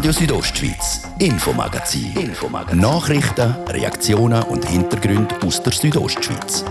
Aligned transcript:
Radio 0.00 0.12
Südostschweiz, 0.12 1.02
Infomagazin. 1.18 2.16
Infomagazin. 2.16 2.80
Nachrichten, 2.80 3.54
Reaktionen 3.68 4.42
und 4.44 4.66
Hintergründe 4.66 5.34
aus 5.44 5.62
der 5.62 5.74
Südostschweiz. 5.74 6.64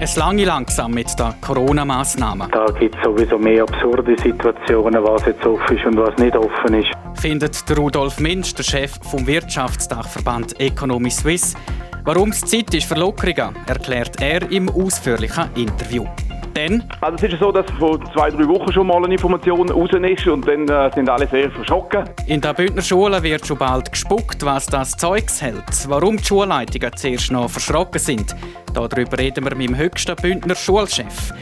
Es 0.00 0.16
lange 0.16 0.44
langsam 0.44 0.90
mit 0.90 1.16
den 1.16 1.40
Corona-Massnahmen. 1.40 2.50
Da 2.50 2.66
gibt 2.80 2.96
es 2.96 3.04
sowieso 3.04 3.38
mehr 3.38 3.62
absurde 3.62 4.16
Situationen, 4.20 5.04
was 5.04 5.24
jetzt 5.24 5.46
offen 5.46 5.78
ist 5.78 5.86
und 5.86 5.96
was 5.96 6.18
nicht 6.18 6.34
offen 6.34 6.74
ist. 6.74 6.90
Findet 7.20 7.68
der 7.68 7.76
Rudolf 7.76 8.18
Minsch, 8.18 8.52
der 8.54 8.64
Chef 8.64 8.98
vom 9.08 9.24
Wirtschaftsdachverband 9.24 10.58
Economy 10.58 11.10
Suisse. 11.10 11.56
Warum 12.02 12.30
es 12.30 12.40
Zeit 12.40 12.74
ist 12.74 12.88
für 12.88 12.96
Lockerungen, 12.96 13.54
erklärt 13.68 14.20
er 14.20 14.50
im 14.50 14.68
ausführlichen 14.68 15.44
Interview. 15.54 16.06
Denn 16.56 16.82
also 17.02 17.26
es 17.26 17.32
ist 17.34 17.38
so, 17.38 17.52
dass 17.52 17.66
vor 17.78 18.00
zwei, 18.14 18.30
drei 18.30 18.48
Wochen 18.48 18.72
schon 18.72 18.86
mal 18.86 19.04
eine 19.04 19.12
Information 19.12 19.68
raus 19.68 19.90
ist 19.92 20.26
und 20.26 20.48
dann 20.48 20.66
äh, 20.66 20.90
sind 20.94 21.08
alle 21.08 21.28
sehr 21.28 21.50
verschrocken. 21.50 22.04
In 22.26 22.40
den 22.40 22.54
Bündner 22.54 22.80
Schulen 22.80 23.22
wird 23.22 23.46
schon 23.46 23.58
bald 23.58 23.92
gespuckt, 23.92 24.42
was 24.44 24.64
das 24.64 24.92
Zeugs 24.92 25.42
hält. 25.42 25.88
Warum 25.88 26.16
die 26.16 26.24
Schulleitungen 26.24 26.90
zuerst 26.96 27.30
noch 27.30 27.50
verschrocken 27.50 28.00
sind. 28.00 28.34
Darüber 28.72 29.18
reden 29.18 29.44
wir 29.44 29.54
mit 29.54 29.68
dem 29.68 29.76
höchsten 29.76 30.16
Bündner 30.16 30.54
Schulchef. 30.54 31.32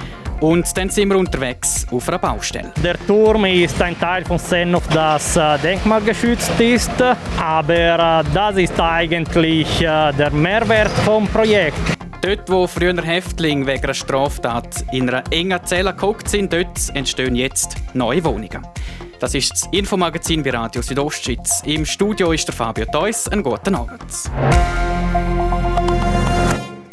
Und 0.41 0.77
dann 0.77 0.91
sind 0.91 1.09
wir 1.09 1.17
unterwegs 1.17 1.87
auf 1.93 2.09
einer 2.09 2.19
Baustelle. 2.19 2.73
Der 2.83 2.99
Turm 3.07 3.45
ist 3.45 3.81
ein 3.81 3.99
Teil 3.99 4.25
von 4.25 4.39
Senov, 4.39 4.87
das 4.89 5.37
äh, 5.37 5.59
denkmalgeschützt 5.59 6.61
ist. 6.61 6.91
Aber 7.41 7.73
äh, 7.73 8.25
das 8.35 8.57
ist 8.57 8.79
eigentlich 8.81 9.81
äh, 9.81 10.13
der 10.13 10.31
Mehrwert 10.33 10.91
vom 11.05 11.29
Projekt. 11.29 12.04
Dort, 12.25 12.49
wo 12.49 12.67
früher 12.67 12.97
Häftlinge 13.03 13.67
wegen 13.67 13.85
einer 13.85 13.93
Straftat 13.93 14.83
in 14.93 15.11
einer 15.11 15.31
engen 15.31 15.63
Zelle 15.67 15.93
geguckt 15.93 16.27
sind, 16.27 16.51
dort 16.51 16.89
entstehen 16.95 17.37
jetzt 17.37 17.77
neue 17.93 18.25
Wohnungen. 18.25 18.67
Das 19.21 19.35
ist 19.35 19.51
das 19.51 19.69
Infomagazin 19.73 20.43
bei 20.43 20.49
Radio 20.49 20.81
Südostschweiz. 20.81 21.63
Im 21.67 21.85
Studio 21.85 22.33
ist 22.33 22.49
der 22.49 22.55
Fabio 22.55 22.87
Theus. 22.87 23.29
Einen 23.29 23.43
guten 23.43 23.75
Abend. 23.75 24.03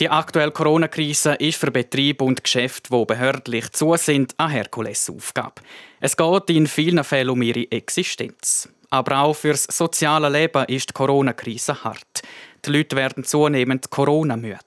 Die 0.02 0.10
aktuelle 0.10 0.52
Corona-Krise 0.52 1.36
ist 1.36 1.58
für 1.58 1.72
Betriebe 1.72 2.26
und 2.26 2.44
Geschäfte, 2.44 2.90
die 2.94 3.06
behördlich 3.06 3.72
zu 3.72 3.96
sind, 3.96 4.36
eine 4.38 4.52
Herkulesaufgabe. 4.52 5.62
Es 6.02 6.18
geht 6.18 6.50
in 6.50 6.68
vielen 6.68 7.06
Fällen 7.06 7.30
um 7.30 7.42
ihre 7.42 7.72
Existenz. 7.72 8.68
Aber 8.90 9.20
auch 9.20 9.34
fürs 9.34 9.64
soziale 9.64 10.28
Leben 10.28 10.66
ist 10.66 10.90
die 10.90 10.94
Corona-Krise 10.94 11.86
hart. 11.86 12.22
Die 12.66 12.72
Leute 12.72 12.98
werden 12.98 13.24
zunehmend 13.24 13.90
Corona-müde. 13.90 14.60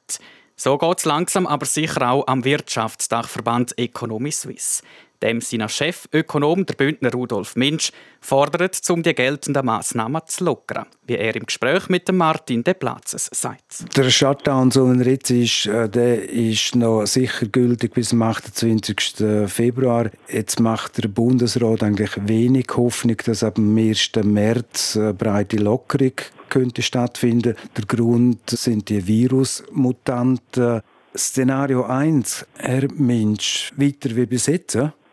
So 0.57 0.79
geht 0.79 0.99
es 0.99 1.05
langsam 1.05 1.47
aber 1.47 1.67
sicher 1.67 2.11
auch 2.11 2.27
am 2.27 2.45
Wirtschaftsdachverband 2.45 3.77
Economy 3.77 4.31
Suisse. 4.31 4.83
Dem 5.25 5.41
seiner 5.41 5.71
Chefökonom, 5.71 6.67
der 6.67 6.75
Bündner 6.75 7.11
Rudolf 7.11 7.57
Minsch, 7.57 7.93
fordert, 8.21 8.79
um 8.91 9.03
die 9.03 9.15
geltenden 9.15 9.65
Massnahmen 9.65 10.21
zu 10.27 10.45
lockern, 10.45 10.85
wie 11.07 11.17
er 11.17 11.35
im 11.35 11.47
Gespräch 11.47 11.89
mit 11.89 12.13
Martin 12.13 12.63
De 12.63 12.75
Platzes 12.75 13.31
sagt. 13.33 13.97
Der 13.97 14.11
Shutdown, 14.11 14.71
so 14.71 14.87
er 14.93 15.07
jetzt 15.07 15.31
ist, 15.31 15.65
äh, 15.65 15.89
der 15.89 16.29
ist 16.29 16.77
noch 16.77 17.07
sicher 17.07 17.47
gültig 17.47 17.95
bis 17.95 18.11
zum 18.11 18.21
28. 18.21 19.49
Februar. 19.49 20.11
Jetzt 20.29 20.61
macht 20.61 21.03
der 21.03 21.09
Bundesrat 21.09 21.83
eigentlich 21.83 22.11
wenig 22.27 22.67
Hoffnung, 22.77 23.17
dass 23.25 23.43
ab 23.43 23.55
dem 23.55 23.79
1. 23.79 24.11
März 24.25 24.99
eine 24.99 25.15
breite 25.15 25.57
Lockerung 25.57 26.13
könnte 26.51 26.83
stattfinden. 26.83 27.57
Der 27.79 27.87
Grund 27.87 28.51
sind 28.51 28.91
die 28.91 29.07
Virusmutanten. 29.07 30.83
Szenario 31.17 31.85
1, 31.85 32.45
Herr 32.59 32.93
Minsch, 32.93 33.73
weiter 33.77 34.15
wie 34.17 34.27
bis? 34.27 34.51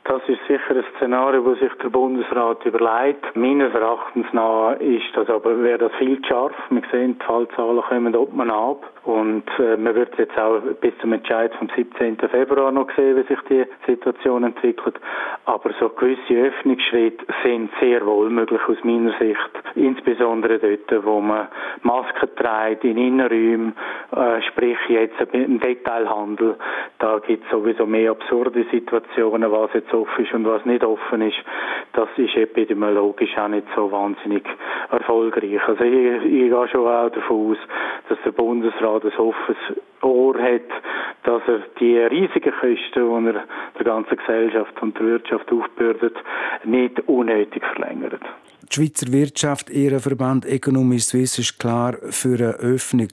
Das 0.04 0.22
ist 0.28 0.40
sicher 0.48 0.61
ein 1.12 1.18
Szenario, 1.18 1.42
das 1.42 1.60
sich 1.60 1.74
der 1.84 1.90
Bundesrat 1.90 2.66
überlegt. 2.66 3.36
Meines 3.36 3.74
Erachtens 3.74 4.26
nach 4.32 4.76
ist 4.80 5.12
das 5.14 5.30
aber, 5.30 5.62
wäre 5.62 5.78
das 5.78 5.92
viel 6.00 6.22
zu 6.22 6.28
scharf. 6.30 6.54
Wir 6.70 6.82
sehen, 6.92 7.18
die 7.20 7.26
Fallzahlen 7.26 7.82
kommen 7.82 8.16
oben 8.16 8.50
ab. 8.50 8.84
Und 9.04 9.44
äh, 9.58 9.78
man 9.78 9.96
wird 9.96 10.16
jetzt 10.20 10.38
auch 10.38 10.62
bis 10.80 10.94
zum 11.00 11.12
Entscheid 11.14 11.52
vom 11.56 11.68
17. 11.76 12.18
Februar 12.30 12.72
noch 12.72 12.88
sehen, 12.96 13.18
wie 13.18 13.28
sich 13.28 13.42
die 13.50 13.66
Situation 13.88 14.44
entwickelt. 14.44 15.00
Aber 15.46 15.72
so 15.80 15.90
gewisse 15.90 16.34
Öffnungsschritte 16.34 17.26
sind 17.44 17.72
sehr 17.82 18.06
wohl 18.06 18.30
möglich 18.30 18.62
aus 18.68 18.78
meiner 18.84 19.18
Sicht. 19.18 19.40
Insbesondere 19.74 20.60
dort, 20.60 21.06
wo 21.06 21.20
man 21.20 21.48
Masken 21.82 22.30
trägt, 22.36 22.84
in 22.84 22.98
Innenräumen, 22.98 23.74
äh, 24.16 24.42
sprich 24.44 24.78
jetzt 24.88 25.20
im 25.34 25.60
Detailhandel. 25.60 26.56
Da 27.00 27.18
gibt 27.20 27.44
es 27.44 27.50
sowieso 27.50 27.88
mehr 27.88 28.12
absurde 28.12 28.66
Situationen, 28.72 29.52
was 29.52 29.74
jetzt 29.74 29.92
offen 29.94 30.26
ist 30.26 30.34
und 30.34 30.46
was 30.46 30.64
nicht 30.66 30.84
offen 30.84 31.01
ist. 31.22 31.38
Das 31.94 32.10
ist 32.18 32.36
epidemiologisch 32.36 33.38
auch 33.38 33.48
nicht 33.48 33.68
so 33.76 33.92
wahnsinnig 33.92 34.44
erfolgreich. 34.92 35.62
Also 35.68 35.84
ich, 35.84 36.26
ich 36.26 36.50
gehe 36.50 36.68
schon 36.72 36.88
auch 36.88 37.10
davon 37.10 37.52
aus, 37.52 37.58
dass 38.10 38.18
der 38.24 38.32
Bundesrat 38.32 39.04
ein 39.04 39.18
offenes 39.18 39.58
Ohr 40.02 40.38
hat, 40.38 40.62
dass 41.24 41.42
er 41.48 41.60
die 41.80 41.98
riesigen 41.98 42.54
Kosten, 42.60 43.26
die 43.26 43.28
er 43.28 43.44
der 43.78 43.86
ganzen 43.86 44.18
Gesellschaft 44.18 44.82
und 44.82 44.98
der 44.98 45.06
Wirtschaft 45.06 45.52
aufbürdet, 45.52 46.16
nicht 46.64 47.00
unnötig 47.08 47.64
verlängert. 47.74 48.22
Die 48.70 48.76
Schweizer 48.76 49.12
Wirtschaft, 49.12 49.70
Ihr 49.70 50.00
Verband 50.00 50.46
Economy 50.46 51.00
Suisse 51.00 51.42
ist 51.42 51.60
klar 51.60 51.94
für 52.10 52.36
eine 52.36 52.54
Öffnung. 52.60 53.10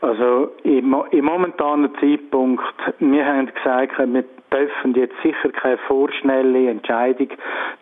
Also 0.00 0.52
im, 0.62 0.94
im 1.10 1.24
momentanen 1.24 1.90
Zeitpunkt, 1.98 2.62
wir 2.98 3.24
haben 3.24 3.50
gesagt, 3.52 3.98
wir 3.98 4.24
dürfen 4.52 4.94
jetzt 4.94 5.14
sicher 5.22 5.50
keine 5.50 5.78
vorschnelle 5.78 6.70
Entscheidung 6.70 7.28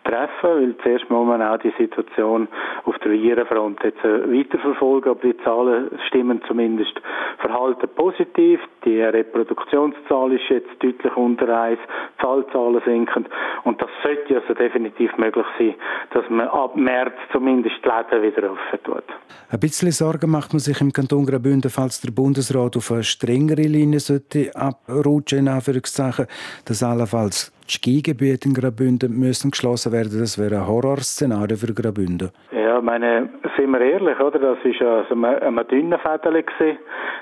treffen, 0.03 0.27
weil 0.41 0.75
zuerst 0.83 1.09
muss 1.09 1.27
man 1.27 1.41
auch 1.41 1.57
die 1.57 1.73
Situation 1.77 2.47
auf 2.85 2.97
der 2.99 3.11
Virenfront 3.11 3.83
jetzt 3.83 4.03
äh, 4.03 4.31
weiterverfolgen, 4.31 5.11
aber 5.11 5.21
die 5.21 5.37
Zahlen 5.43 5.89
stimmen 6.07 6.41
zumindest 6.47 6.99
verhalten 7.39 7.87
positiv. 7.95 8.59
Die 8.85 9.01
Reproduktionszahl 9.01 10.33
ist 10.33 10.49
jetzt 10.49 10.69
deutlich 10.79 11.15
unter 11.15 11.61
1, 11.61 11.79
Zahlzahlen 12.21 12.81
sinken 12.85 13.25
und 13.63 13.81
das 13.81 13.89
sollte 14.03 14.41
also 14.41 14.53
definitiv 14.53 15.15
möglich 15.17 15.45
sein, 15.57 15.75
dass 16.11 16.23
man 16.29 16.47
ab 16.47 16.75
März 16.75 17.13
zumindest 17.31 17.75
die 17.83 17.89
Läden 17.89 18.23
wieder 18.23 18.47
öffnen 18.51 18.83
tut. 18.83 19.03
Ein 19.49 19.59
bisschen 19.59 19.91
Sorgen 19.91 20.29
macht 20.29 20.53
man 20.53 20.59
sich 20.59 20.81
im 20.81 20.91
Kanton 20.91 21.25
Graubünden, 21.25 21.71
falls 21.71 22.01
der 22.01 22.11
Bundesrat 22.11 22.75
auf 22.77 22.91
eine 22.91 23.03
strengere 23.03 23.61
Linie 23.61 23.99
sollte 23.99 24.51
abrutschen, 24.55 25.39
in 25.39 25.47
Anführungszeichen 25.47 26.27
dass 26.65 26.83
allenfalls 26.83 27.51
die 27.67 27.73
Skigebiete 27.73 28.47
in 28.47 28.53
Graubünden 28.53 29.17
müssen 29.17 29.51
geschlossen 29.51 29.91
werden. 29.91 30.19
Das 30.19 30.37
wäre 30.37 30.59
ein 30.59 30.67
Horrorszenario 30.67 31.57
für 31.57 31.73
Graubünden. 31.73 32.31
Ja, 32.67 32.81
meine, 32.81 33.29
sind 33.55 33.71
wir 33.71 33.79
ehrlich, 33.79 34.19
oder? 34.19 34.39
Das 34.39 34.57
war 34.81 34.87
also 34.97 35.15
ein, 35.15 35.67
dünner 35.69 35.99
Fädel 35.99 36.43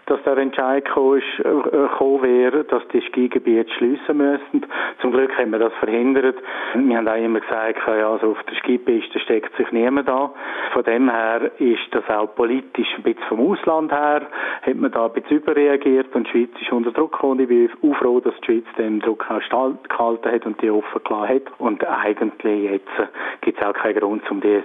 dass 0.08 0.24
der 0.24 0.38
Entscheid 0.38 0.86
gekommen, 0.86 1.20
ist, 1.20 1.46
äh, 1.46 2.22
wäre, 2.22 2.64
dass 2.64 2.88
die 2.90 3.02
Skigebiete 3.02 3.72
schliessen 3.74 4.18
müssen. 4.18 4.66
Zum 5.02 5.12
Glück 5.12 5.38
haben 5.38 5.52
wir 5.52 5.60
das 5.60 5.74
verhindert. 5.74 6.38
Wir 6.76 6.98
haben 6.98 7.08
auch 7.08 7.16
immer 7.16 7.40
gesagt, 7.40 7.80
ja, 7.88 8.12
also 8.12 8.32
auf 8.32 8.44
der 8.44 8.56
Skipiste 8.56 9.20
steckt 9.20 9.56
sich 9.58 9.72
niemand 9.72 10.10
an. 10.10 10.32
Von 10.74 10.84
dem 10.84 11.10
her 11.10 11.52
ist 11.60 11.88
das 11.92 12.04
auch 12.10 12.34
politisch 12.36 12.88
ein 12.98 13.04
bisschen 13.04 13.24
vom 13.30 13.52
Ausland 13.52 13.92
her, 13.92 14.24
hat 14.62 14.76
man 14.76 14.92
da 14.92 15.06
ein 15.06 15.14
bisschen 15.14 15.38
überreagiert 15.38 16.16
und 16.16 16.28
die 16.28 16.32
Schweiz 16.32 16.62
ist 16.62 16.72
unter 16.72 16.92
Druck 16.92 17.14
gekommen. 17.14 17.40
Ich 17.40 17.48
bin 17.48 17.70
auch 17.84 17.96
froh, 17.98 18.20
dass 18.20 18.34
die 18.42 18.46
Schweiz 18.46 18.66
dem 18.78 19.00
Druck 19.00 19.26
auch 19.30 19.42
gehalten 19.90 20.32
hat 20.32 20.46
und 20.46 20.62
die 20.62 20.70
offen 20.70 21.04
gelassen 21.04 21.36
hat. 21.36 21.60
Und 21.60 21.86
eigentlich 21.88 22.72
jetzt 22.72 23.12
gibt 23.42 23.60
es 23.60 23.66
auch 23.66 23.74
keinen 23.74 24.00
Grund, 24.00 24.30
um 24.30 24.42
die, 24.42 24.64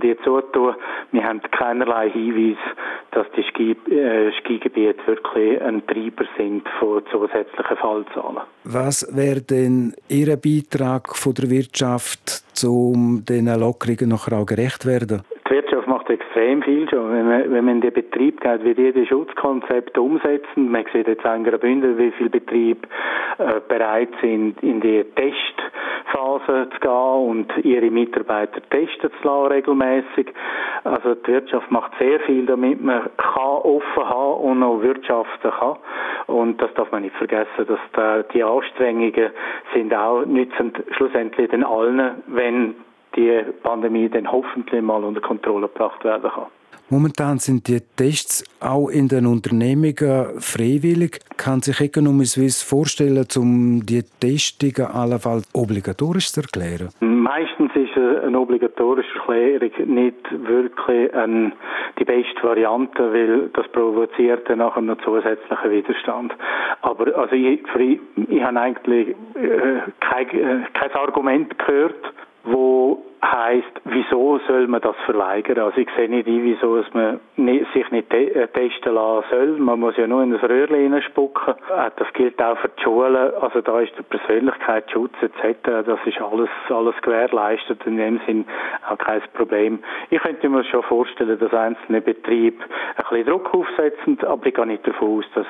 um 0.00 0.08
die 0.08 0.16
zuzutun. 0.24 0.74
Wir 1.12 1.24
haben 1.24 1.40
keinerlei 1.50 2.10
Hinweis, 2.10 2.58
dass 3.12 3.26
die 3.36 3.42
Ski, 3.42 3.76
äh, 3.92 4.32
Skigebiete 4.40 5.06
wirklich 5.06 5.60
ein 5.62 5.86
Treiber 5.86 6.24
sind 6.36 6.66
von 6.78 7.02
zusätzlichen 7.10 7.76
Fallzahlen. 7.76 8.40
Was 8.64 9.06
wäre 9.14 9.42
denn 9.42 9.94
Ihr 10.08 10.36
Beitrag 10.36 11.16
von 11.16 11.34
der 11.34 11.50
Wirtschaft, 11.50 12.44
um 12.64 13.24
diesen 13.24 13.60
Lockerungen 13.60 14.08
noch 14.08 14.30
auch 14.30 14.46
gerecht 14.46 14.86
werden? 14.86 15.22
Extrem 16.10 16.60
viel 16.62 16.90
schon. 16.90 17.12
Wenn 17.12 17.28
man, 17.28 17.52
wenn 17.52 17.64
man 17.64 17.74
in 17.76 17.80
den 17.82 17.92
Betrieb 17.92 18.40
geht, 18.40 18.64
wie 18.64 18.74
die 18.74 19.06
Schutzkonzepte 19.06 20.02
umsetzen, 20.02 20.70
man 20.70 20.84
sieht 20.92 21.06
jetzt 21.06 21.24
in 21.24 21.44
Graubünden, 21.44 21.96
wie 21.98 22.10
viele 22.10 22.30
Betriebe 22.30 22.88
äh, 23.38 23.60
bereit 23.68 24.08
sind, 24.20 24.60
in 24.60 24.80
die 24.80 25.04
Testphase 25.14 26.68
zu 26.70 26.80
gehen 26.80 26.90
und 26.90 27.64
ihre 27.64 27.90
Mitarbeiter 27.92 28.60
testen 28.70 29.10
zu 29.22 29.28
lassen, 29.28 29.52
regelmäßig. 29.52 30.32
Also 30.82 31.14
die 31.14 31.28
Wirtschaft 31.28 31.70
macht 31.70 31.92
sehr 32.00 32.18
viel, 32.20 32.44
damit 32.44 32.82
man 32.82 33.08
kann 33.16 33.42
offen 33.62 34.08
haben 34.08 34.40
und 34.40 34.62
auch 34.64 34.82
wirtschaften 34.82 35.50
kann. 35.50 35.76
Und 36.26 36.60
das 36.60 36.74
darf 36.74 36.90
man 36.90 37.02
nicht 37.02 37.14
vergessen, 37.16 37.66
dass 37.68 37.80
da 37.92 38.22
die 38.24 38.42
Anstrengungen 38.42 39.30
sind 39.74 39.94
auch 39.94 40.24
nützen 40.24 40.72
schlussendlich 40.96 41.50
den 41.50 41.62
allen, 41.62 42.22
wenn 42.26 42.74
die 43.16 43.42
Pandemie 43.62 44.08
dann 44.08 44.30
hoffentlich 44.30 44.82
mal 44.82 45.02
unter 45.04 45.20
Kontrolle 45.20 45.68
gebracht 45.68 46.04
werden 46.04 46.30
kann. 46.30 46.46
Momentan 46.92 47.38
sind 47.38 47.68
die 47.68 47.78
Tests 47.96 48.44
auch 48.58 48.88
in 48.88 49.06
den 49.06 49.24
Unternehmungen 49.24 50.40
freiwillig. 50.40 51.20
Kann 51.36 51.60
sich 51.60 51.80
Economy 51.80 52.24
Suisse 52.24 52.66
vorstellen, 52.66 53.24
um 53.36 53.86
die 53.86 54.02
Testungen 54.18 54.90
allenfalls 54.90 55.48
obligatorisch 55.54 56.32
zu 56.32 56.40
erklären? 56.40 56.88
Meistens 56.98 57.70
ist 57.76 57.96
eine 57.96 58.40
obligatorische 58.40 59.16
Erklärung 59.18 59.94
nicht 59.94 60.16
wirklich 60.32 61.14
eine, 61.14 61.52
die 62.00 62.04
beste 62.04 62.42
Variante, 62.42 63.12
weil 63.12 63.50
das 63.50 63.68
provoziert 63.68 64.50
dann 64.50 64.58
nachher 64.58 64.82
noch 64.82 64.98
zusätzlichen 65.04 65.70
Widerstand. 65.70 66.34
Aber 66.82 67.16
also 67.16 67.36
ich, 67.36 67.60
ich, 67.78 68.00
ich 68.28 68.42
habe 68.42 68.60
eigentlich 68.60 69.10
äh, 69.36 69.80
kein, 70.00 70.28
äh, 70.30 70.64
kein 70.72 70.92
Argument 70.94 71.56
gehört, 71.56 72.12
wo 72.52 73.02
heißt, 73.22 73.80
wieso 73.84 74.38
soll 74.48 74.66
man 74.66 74.80
das 74.80 74.96
verweigern? 75.04 75.58
Also 75.58 75.78
ich 75.78 75.88
sehe 75.96 76.08
nicht 76.08 76.26
ein, 76.26 76.44
wieso 76.44 76.82
man 76.92 77.20
sich 77.36 77.90
nicht 77.90 78.12
äh, 78.14 78.48
testen 78.48 78.94
lassen 78.94 79.26
soll. 79.30 79.46
Man 79.58 79.80
muss 79.80 79.96
ja 79.96 80.06
nur 80.06 80.22
in 80.22 80.32
das 80.32 80.42
Röhrchen 80.42 81.00
spucken. 81.02 81.54
Äh, 81.54 81.90
das 81.96 82.12
gilt 82.14 82.42
auch 82.42 82.58
für 82.58 82.68
die 82.68 82.82
Schulen. 82.82 83.34
Also 83.40 83.60
da 83.60 83.80
ist 83.80 83.92
der 83.96 84.02
Persönlichkeitsschutz 84.04 85.12
etc. 85.22 85.58
Das 85.86 85.98
ist 86.04 86.20
alles, 86.20 86.48
alles 86.68 86.94
gewährleistet. 87.02 87.86
In 87.86 87.96
dem 87.96 88.20
Sinn 88.26 88.46
auch 88.88 88.98
kein 88.98 89.22
Problem. 89.34 89.80
Ich 90.10 90.20
könnte 90.20 90.48
mir 90.48 90.64
schon 90.64 90.82
vorstellen, 90.84 91.38
dass 91.38 91.52
einzelne 91.52 92.00
Betriebe 92.00 92.62
ein 92.62 93.04
bisschen 93.08 93.26
Druck 93.26 93.52
aufsetzen, 93.54 94.18
aber 94.24 94.46
ich 94.46 94.54
gehe 94.54 94.66
nicht 94.66 94.86
davon 94.86 95.18
aus, 95.18 95.24
dass 95.34 95.46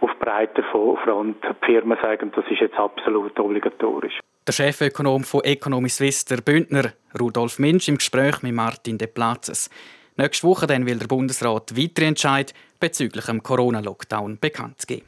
auf 0.00 0.10
breiter 0.18 0.62
Front 0.64 1.36
die 1.42 1.66
Firmen 1.66 1.98
sagen, 2.02 2.32
das 2.34 2.44
ist 2.50 2.60
jetzt 2.60 2.78
absolut 2.78 3.38
obligatorisch. 3.40 4.18
Der 4.46 4.52
Chefökonom 4.52 5.24
von 5.24 5.42
Economy 5.42 5.88
Suisse, 5.88 6.26
der 6.26 6.42
Bündner 6.42 6.92
Rudolf 7.18 7.58
Minsch, 7.58 7.88
im 7.88 7.96
Gespräch 7.96 8.42
mit 8.42 8.52
Martin 8.52 8.98
De 8.98 9.08
Platzes. 9.08 9.70
Nächste 10.16 10.46
Woche 10.46 10.66
dann 10.66 10.84
will 10.84 10.98
der 10.98 11.06
Bundesrat 11.06 11.74
weitere 11.74 12.04
Entscheid 12.04 12.52
bezüglich 12.78 13.24
dem 13.24 13.42
Corona-Lockdown 13.42 14.38
bekannt 14.38 14.86
geben. 14.86 15.06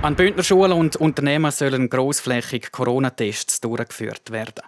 An 0.00 0.16
Bündner 0.16 0.44
Schulen 0.44 0.72
und 0.72 0.96
Unternehmen 0.96 1.50
sollen 1.50 1.90
grossflächig 1.90 2.72
Corona-Tests 2.72 3.60
durchgeführt 3.60 4.30
werden. 4.30 4.62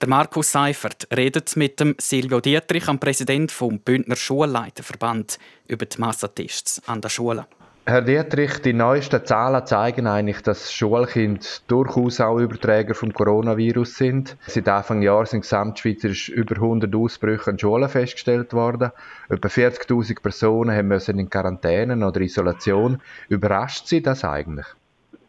Der 0.00 0.08
Markus 0.08 0.50
Seifert 0.50 1.06
redet 1.16 1.56
mit 1.56 1.78
dem 1.78 1.94
Silvio 1.98 2.40
Dietrich, 2.40 2.88
am 2.88 2.98
Präsident 2.98 3.52
vom 3.52 3.78
Bündner 3.78 4.16
Schulleiterverband, 4.16 5.38
über 5.68 5.86
die 5.86 6.00
Massentests 6.00 6.82
an 6.86 7.00
der 7.00 7.08
Schule. 7.08 7.46
Herr 7.86 8.02
Dietrich, 8.02 8.60
die 8.62 8.72
neuesten 8.72 9.24
Zahlen 9.24 9.64
zeigen 9.66 10.06
eigentlich, 10.06 10.40
dass 10.40 10.72
Schulkinder 10.72 11.46
durchaus 11.68 12.18
auch 12.20 12.38
Überträger 12.38 12.94
vom 12.94 13.12
Coronavirus 13.12 13.96
sind. 13.96 14.36
Seit 14.46 14.68
Anfang 14.68 15.02
Jahr 15.02 15.26
sind 15.26 15.42
gesamtschweizerisch 15.42 16.30
über 16.30 16.56
100 16.56 16.94
Ausbrüche 16.94 17.50
an 17.50 17.58
Schulen 17.58 17.88
festgestellt 17.88 18.52
worden. 18.54 18.90
Etwa 19.28 19.48
40.000 19.48 20.22
Personen 20.22 20.74
haben 20.74 20.88
müssen 20.88 21.18
in 21.18 21.28
Quarantäne 21.30 22.06
oder 22.06 22.20
Isolation. 22.20 23.02
Überrascht 23.28 23.86
Sie 23.86 24.02
das 24.02 24.24
eigentlich? 24.24 24.66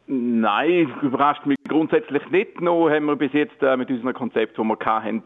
Nein, 0.08 0.94
überrascht 1.02 1.48
mich 1.48 1.58
grundsätzlich 1.68 2.30
nicht. 2.30 2.62
Noch 2.62 2.90
haben 2.90 3.06
wir 3.06 3.16
bis 3.16 3.34
jetzt 3.34 3.62
äh, 3.64 3.76
mit 3.76 3.90
unserem 3.90 4.14
Konzept, 4.14 4.56
das 4.56 4.64
wir 4.64 4.78
hatten, 4.86 5.24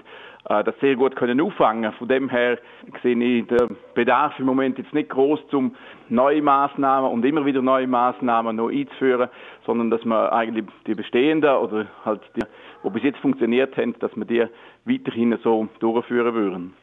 äh, 0.48 0.64
das 0.64 0.74
sehr 0.80 0.96
gut 0.96 1.18
können 1.18 1.42
auffangen. 1.42 1.92
Von 1.94 2.08
dem 2.08 2.30
her 2.30 2.58
sehe 3.04 3.18
ich 3.18 3.48
den 3.48 3.76
Bedarf 3.94 4.40
im 4.40 4.46
Moment 4.46 4.78
jetzt 4.78 4.94
nicht 4.94 5.10
groß, 5.10 5.42
um 5.52 5.76
neue 6.08 6.42
Maßnahmen 6.42 7.12
und 7.12 7.26
immer 7.26 7.46
wieder 7.46 7.62
neue 7.62 7.88
Maßnahmen 7.88 8.56
noch 8.56 8.70
einzuführen, 8.70 9.30
sondern 9.66 9.92
dass 9.92 10.06
man 10.06 10.30
eigentlich 10.30 10.66
die 10.88 10.96
bestehenden 10.96 11.58
oder 11.58 11.88
halt 12.06 12.22
die, 12.38 12.46
die 12.86 12.90
bis 12.90 13.04
jetzt 13.04 13.20
funktioniert 13.20 13.76
haben, 13.76 14.00
dass 14.00 14.16
wir 14.16 14.24
die 14.24 14.46
weiterhin 14.86 15.38
so 15.44 15.68
durchführen 15.80 16.34
würden. 16.34 16.74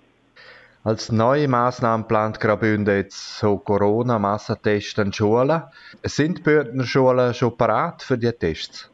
Als 0.87 1.11
neue 1.11 1.49
Maßnahme 1.49 2.05
plant 2.05 2.39
Graubünden 2.39 2.95
jetzt 2.95 3.39
so 3.39 3.59
Corona-Massentests 3.59 5.01
an 5.01 5.13
Schulen. 5.13 5.65
Sind 6.05 6.45
Bündner 6.45 6.85
Schulen 6.85 7.35
schon 7.35 7.57
parat 7.57 8.05
für 8.05 8.17
die 8.17 8.31
Tests? 8.31 8.89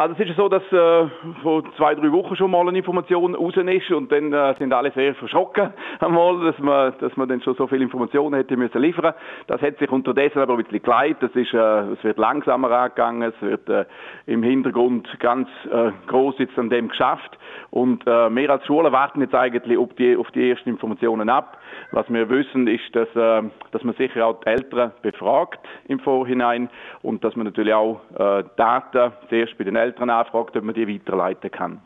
Also 0.00 0.14
es 0.18 0.30
ist 0.30 0.36
so, 0.38 0.48
dass 0.48 0.62
äh, 0.72 1.08
vor 1.42 1.62
zwei, 1.76 1.94
drei 1.94 2.10
Wochen 2.10 2.34
schon 2.34 2.50
mal 2.50 2.66
eine 2.66 2.78
Information 2.78 3.34
raus 3.34 3.52
ist 3.54 3.90
und 3.90 4.10
dann 4.10 4.32
äh, 4.32 4.54
sind 4.58 4.72
alle 4.72 4.90
sehr 4.92 5.14
verschrocken 5.14 5.74
einmal, 6.00 6.40
dass 6.40 6.58
man, 6.58 6.94
dass 7.00 7.14
man 7.18 7.28
dann 7.28 7.42
schon 7.42 7.54
so 7.56 7.66
viele 7.66 7.84
Informationen 7.84 8.34
hätte 8.34 8.56
müssen 8.56 8.80
liefern. 8.80 9.12
Das 9.46 9.60
hat 9.60 9.76
sich 9.76 9.92
unterdessen 9.92 10.38
aber 10.38 10.54
ein 10.54 10.64
bisschen 10.64 10.80
geleitet. 10.80 11.22
Es, 11.22 11.36
ist, 11.36 11.52
äh, 11.52 11.80
es 11.92 12.02
wird 12.02 12.16
langsamer 12.16 12.70
angegangen, 12.70 13.30
es 13.30 13.42
wird 13.42 13.68
äh, 13.68 13.84
im 14.24 14.42
Hintergrund 14.42 15.06
ganz 15.20 15.50
äh, 15.70 15.90
groß 16.06 16.36
jetzt 16.38 16.58
an 16.58 16.70
dem 16.70 16.88
geschafft 16.88 17.38
und 17.68 18.06
äh, 18.06 18.34
wir 18.34 18.50
als 18.50 18.64
Schule 18.64 18.90
warten 18.92 19.20
jetzt 19.20 19.34
eigentlich 19.34 19.76
auf 19.76 19.92
die, 19.98 20.16
auf 20.16 20.30
die 20.30 20.48
ersten 20.48 20.70
Informationen 20.70 21.28
ab. 21.28 21.58
Was 21.92 22.08
wir 22.08 22.26
wissen 22.30 22.68
ist, 22.68 22.96
dass, 22.96 23.08
äh, 23.14 23.42
dass 23.72 23.84
man 23.84 23.94
sicher 23.96 24.24
auch 24.24 24.40
die 24.40 24.46
Eltern 24.46 24.92
befragt 25.02 25.60
im 25.88 26.00
Vorhinein 26.00 26.70
und 27.02 27.22
dass 27.22 27.36
man 27.36 27.44
natürlich 27.44 27.74
auch 27.74 28.00
äh, 28.18 28.44
Daten 28.56 29.12
zuerst 29.28 29.58
bei 29.58 29.64
den 29.64 29.76
Eltern 29.76 29.89
Eltern 29.90 30.10
anfragt, 30.10 30.56
ob 30.56 30.64
man 30.64 30.74
die 30.74 30.88
weiterleiten 30.88 31.50
kann. 31.50 31.80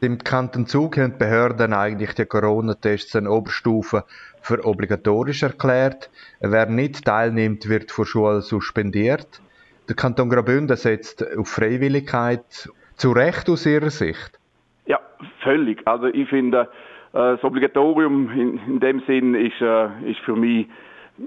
Im 0.00 0.18
Kanton 0.18 0.66
Zug 0.66 0.96
haben 0.96 1.14
die 1.14 1.18
Behörden 1.18 1.72
eigentlich 1.72 2.14
die 2.14 2.24
Corona-Tests 2.24 3.16
in 3.16 3.26
Oberstufe 3.26 4.04
für 4.40 4.64
obligatorisch 4.64 5.42
erklärt. 5.42 6.08
Wer 6.40 6.66
nicht 6.66 7.04
teilnimmt, 7.04 7.68
wird 7.68 7.90
von 7.90 8.04
Schule 8.04 8.40
suspendiert. 8.40 9.42
Der 9.88 9.96
Kanton 9.96 10.30
Graubünden 10.30 10.76
setzt 10.76 11.24
auf 11.36 11.48
Freiwilligkeit. 11.48 12.70
Zu 12.94 13.10
Recht 13.12 13.48
aus 13.48 13.66
Ihrer 13.66 13.90
Sicht? 13.90 14.38
Ja, 14.86 15.00
völlig. 15.42 15.86
Also 15.86 16.06
ich 16.06 16.28
finde, 16.28 16.60
äh, 16.60 16.66
das 17.12 17.42
Obligatorium 17.42 18.30
in, 18.30 18.80
dem 18.80 19.00
Sinn 19.06 19.34
ist, 19.34 19.60
äh, 19.60 20.10
ist 20.10 20.20
für 20.20 20.36
mich 20.36 20.68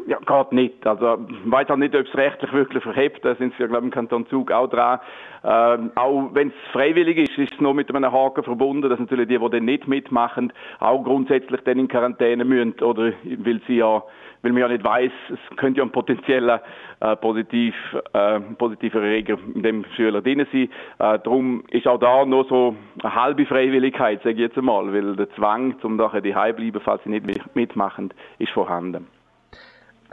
ja, 0.08 0.18
geht 0.20 0.52
nicht. 0.54 0.88
Also, 0.88 1.26
ich 1.30 1.52
weiß 1.52 1.70
auch 1.70 1.78
nicht, 1.78 1.96
ob 1.96 2.06
es 2.06 2.16
rechtlich 2.16 2.52
wirklich 2.54 2.84
verhebt. 2.84 3.24
Da 3.26 3.36
sind 3.36 3.54
sie 3.56 3.64
ja, 3.64 3.68
glaube 3.68 3.86
ich, 3.86 3.92
im 3.92 3.92
Kanton 3.92 4.26
Zug 4.28 4.52
auch 4.52 4.68
dran. 4.68 5.00
Ähm, 5.44 5.92
auch 5.96 6.30
wenn 6.34 6.50
es 6.50 6.54
freiwillig 6.72 7.18
ist, 7.18 7.38
ist 7.38 7.54
es 7.54 7.62
noch 7.62 7.74
mit 7.74 7.94
einem 7.94 8.12
Haken 8.12 8.44
verbunden, 8.44 8.90
dass 8.90 9.00
natürlich 9.00 9.28
die, 9.28 9.38
die 9.38 9.50
dann 9.50 9.66
nicht 9.66 9.88
mitmachen, 9.88 10.54
auch 10.80 11.04
grundsätzlich 11.04 11.62
dann 11.62 11.80
in 11.80 11.88
Quarantäne 11.88 12.46
müssen. 12.46 12.80
Oder 12.82 13.12
weil 13.24 13.62
sie 13.68 13.78
ja, 13.78 14.04
weil 14.44 14.52
man 14.54 14.62
ja 14.62 14.68
nicht 14.70 14.84
weiß, 14.84 15.12
es 15.30 15.58
könnte 15.58 15.80
ja 15.80 15.84
ein 15.84 15.92
potenzieller 15.92 16.62
äh, 17.00 17.16
positiv, 17.18 17.76
äh, 18.14 18.40
positiver 18.40 19.02
Erreger 19.02 19.38
in 19.54 19.64
dem 19.64 19.86
Schüler 19.96 20.22
drin 20.22 20.46
sein. 20.52 20.64
Äh, 20.64 21.20
darum 21.20 21.64
ist 21.70 21.88
auch 21.88 22.00
da 22.00 22.26
noch 22.26 22.48
so 22.48 22.76
eine 23.04 23.16
halbe 23.16 23.46
Freiwilligkeit, 23.46 24.22
sage 24.24 24.36
ich 24.36 24.40
jetzt 24.42 24.58
einmal, 24.58 24.94
weil 24.94 25.16
der 25.16 25.30
Zwang, 25.32 25.76
um 25.84 25.98
nachher 25.98 26.22
die 26.22 26.32
bleiben, 26.32 26.80
falls 26.84 27.04
sie 27.04 27.10
nicht 27.10 27.56
mitmachen, 27.56 28.14
ist 28.40 28.52
vorhanden. 28.52 29.08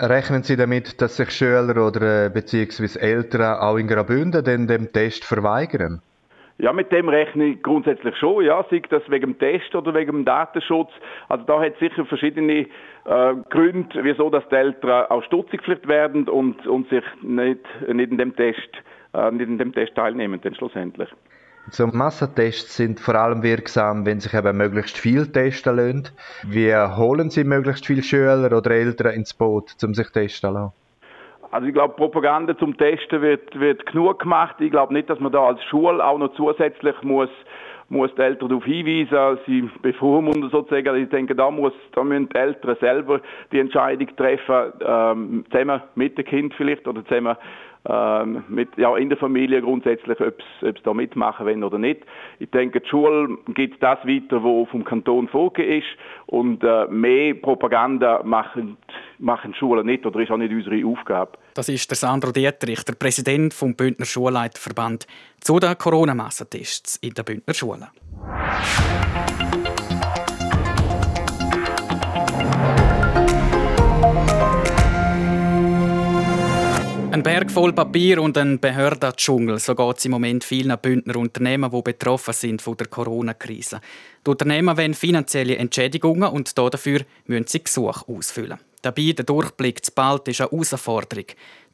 Rechnen 0.01 0.45
Sie 0.45 0.57
damit, 0.57 1.03
dass 1.03 1.17
sich 1.17 1.31
Schüler 1.33 1.77
oder 1.85 2.27
äh, 2.27 2.31
beziehungsweise 2.31 3.01
Eltern 3.01 3.59
auch 3.59 3.77
in 3.77 3.89
Graubünden 3.89 4.45
den 4.45 4.69
dem 4.69 4.93
Test 4.93 5.25
verweigern? 5.25 6.01
Ja, 6.59 6.73
mit 6.73 6.93
dem 6.93 7.09
rechne 7.09 7.47
ich 7.47 7.63
grundsätzlich 7.65 8.17
schon, 8.17 8.45
ja, 8.45 8.65
sei 8.71 8.81
das 8.91 9.03
wegen 9.11 9.33
dem 9.33 9.39
Test 9.39 9.75
oder 9.75 9.93
wegen 9.95 10.13
dem 10.13 10.25
Datenschutz. 10.25 10.91
Also 11.29 11.45
da 11.47 11.61
hat 11.61 11.73
es 11.75 11.79
sicher 11.81 12.05
verschiedene 12.05 12.67
äh, 13.07 13.35
Gründe, 13.51 14.05
wieso 14.05 14.31
dass 14.31 14.49
die 14.49 14.55
Eltern 14.55 15.07
auch 15.07 15.25
stutzig 15.25 15.63
vielleicht 15.65 15.89
werden 15.89 16.29
und, 16.29 16.65
und 16.69 16.89
sich 16.91 17.05
nicht, 17.23 17.61
nicht, 17.89 18.11
in 18.13 18.19
dem 18.19 18.37
Test, 18.37 18.71
äh, 19.15 19.33
nicht 19.33 19.49
in 19.49 19.59
dem 19.59 19.73
Test 19.73 19.97
teilnehmen, 19.97 20.41
dann 20.41 20.55
schlussendlich. 20.55 21.09
So 21.71 21.87
Massentests 21.87 22.77
sind 22.77 23.01
vor 23.01 23.15
allem 23.15 23.43
wirksam, 23.43 24.07
wenn 24.07 24.21
sich 24.21 24.33
eben 24.35 24.57
möglichst 24.57 24.97
viel 24.97 25.27
testen 25.27 25.77
lassen. 25.77 26.09
Wie 26.45 26.75
holen 26.75 27.31
Sie 27.31 27.45
möglichst 27.45 27.87
viele 27.87 28.03
Schüler 28.03 28.57
oder 28.57 28.71
Eltern 28.71 29.13
ins 29.15 29.35
Boot, 29.35 29.75
um 29.83 29.95
sich 29.95 30.09
testen 30.11 30.51
zu 30.51 30.55
lassen? 30.55 30.73
Also 31.51 31.67
ich 31.67 31.75
glaube, 31.75 31.95
Propaganda 31.95 32.57
zum 32.59 32.77
Testen 32.77 33.23
wird, 33.23 33.59
wird 33.59 33.87
genug 33.87 34.21
gemacht. 34.21 34.57
Ich 34.61 34.71
glaube 34.71 34.93
nicht, 34.93 35.09
dass 35.09 35.19
man 35.19 35.33
da 35.33 35.47
als 35.47 35.63
Schule 35.65 36.05
auch 36.05 36.19
noch 36.19 36.35
zusätzlich 36.35 36.95
muss 37.03 37.31
muss 37.91 38.15
die 38.17 38.23
Eltern 38.23 38.49
darauf 38.51 38.65
hinweisen, 38.65 39.39
sie 39.47 39.69
bevormunden 39.81 40.51
sozusagen. 40.51 41.03
Ich 41.03 41.09
denke, 41.09 41.35
da, 41.35 41.51
muss, 41.51 41.73
da 41.93 42.05
müssen 42.05 42.29
die 42.29 42.37
Eltern 42.37 42.77
selber 42.81 43.21
die 43.51 43.61
Entscheidung 43.61 44.15
treffen, 44.17 44.73
ähm, 44.81 45.45
zusammen 45.51 45.83
mit 45.95 46.19
dem 46.19 46.25
Kind 46.25 46.55
vielleicht 46.55 46.87
oder 46.87 47.05
zusammen 47.07 47.37
ähm, 47.87 48.45
mit, 48.49 48.69
ja, 48.77 48.97
in 48.97 49.09
der 49.09 49.19
Familie 49.19 49.63
grundsätzlich, 49.63 50.21
ob 50.21 50.35
sie 50.61 50.73
da 50.83 50.95
mitmachen 50.95 51.47
wollen 51.47 51.65
oder 51.65 51.79
nicht. 51.79 52.03
Ich 52.39 52.51
denke, 52.51 52.81
die 52.81 52.89
Schule 52.89 53.39
gibt 53.55 53.83
das 53.83 53.99
weiter, 54.05 54.43
was 54.43 54.69
vom 54.71 54.85
Kanton 54.85 55.29
vorgegeben 55.29 55.79
ist 55.79 55.87
und 56.27 56.63
äh, 56.65 56.87
mehr 56.89 57.35
Propaganda 57.35 58.23
machen, 58.25 58.77
machen 59.19 59.55
Schulen 59.55 59.87
nicht 59.87 60.05
oder 60.05 60.21
ist 60.21 60.31
auch 60.31 60.37
nicht 60.37 60.53
unsere 60.53 60.85
Aufgabe. 60.87 61.33
Das 61.55 61.69
ist 61.69 61.91
der 61.91 61.97
Sandro 61.97 62.33
Dietrich, 62.33 62.85
der 62.85 62.95
Präsident 62.95 63.55
vom 63.55 63.75
Bündner 63.75 64.07
Schulleiterverband 64.07 65.07
zu 65.41 65.59
den 65.59 65.77
Corona-Massentests 65.77 66.97
in 66.97 67.15
den 67.15 67.25
Bündner 67.25 67.55
Schulen. 67.55 67.87
Ein 77.19 77.25
Berg 77.25 77.51
voll 77.51 77.73
Papier 77.73 78.23
und 78.23 78.39
ein 78.39 78.61
Behördendschungel. 78.61 79.59
So 79.59 79.75
geht 79.75 79.99
es 79.99 80.05
im 80.05 80.13
Moment 80.13 80.45
vielen 80.45 80.79
Bündner 80.79 81.17
Unternehmen, 81.17 81.69
die 81.69 81.83
betroffen 81.83 82.33
sind 82.33 82.63
von 82.63 82.77
der 82.77 82.87
Corona-Krise. 82.87 83.81
Die 84.25 84.31
Unternehmen 84.31 84.77
wollen 84.77 84.95
finanzielle 84.95 85.57
Entschädigungen 85.57 86.31
und 86.31 86.57
dafür 86.57 87.01
müssen 87.27 87.49
sie 87.49 87.65
Gesuche 87.65 88.07
ausfüllen. 88.07 88.61
Dabei 88.83 89.11
der 89.11 89.25
Durchblick 89.25 89.85
zu 89.85 89.91
bald 89.91 90.29
ist 90.29 90.41
eine 90.41 90.51
Herausforderung. 90.53 91.25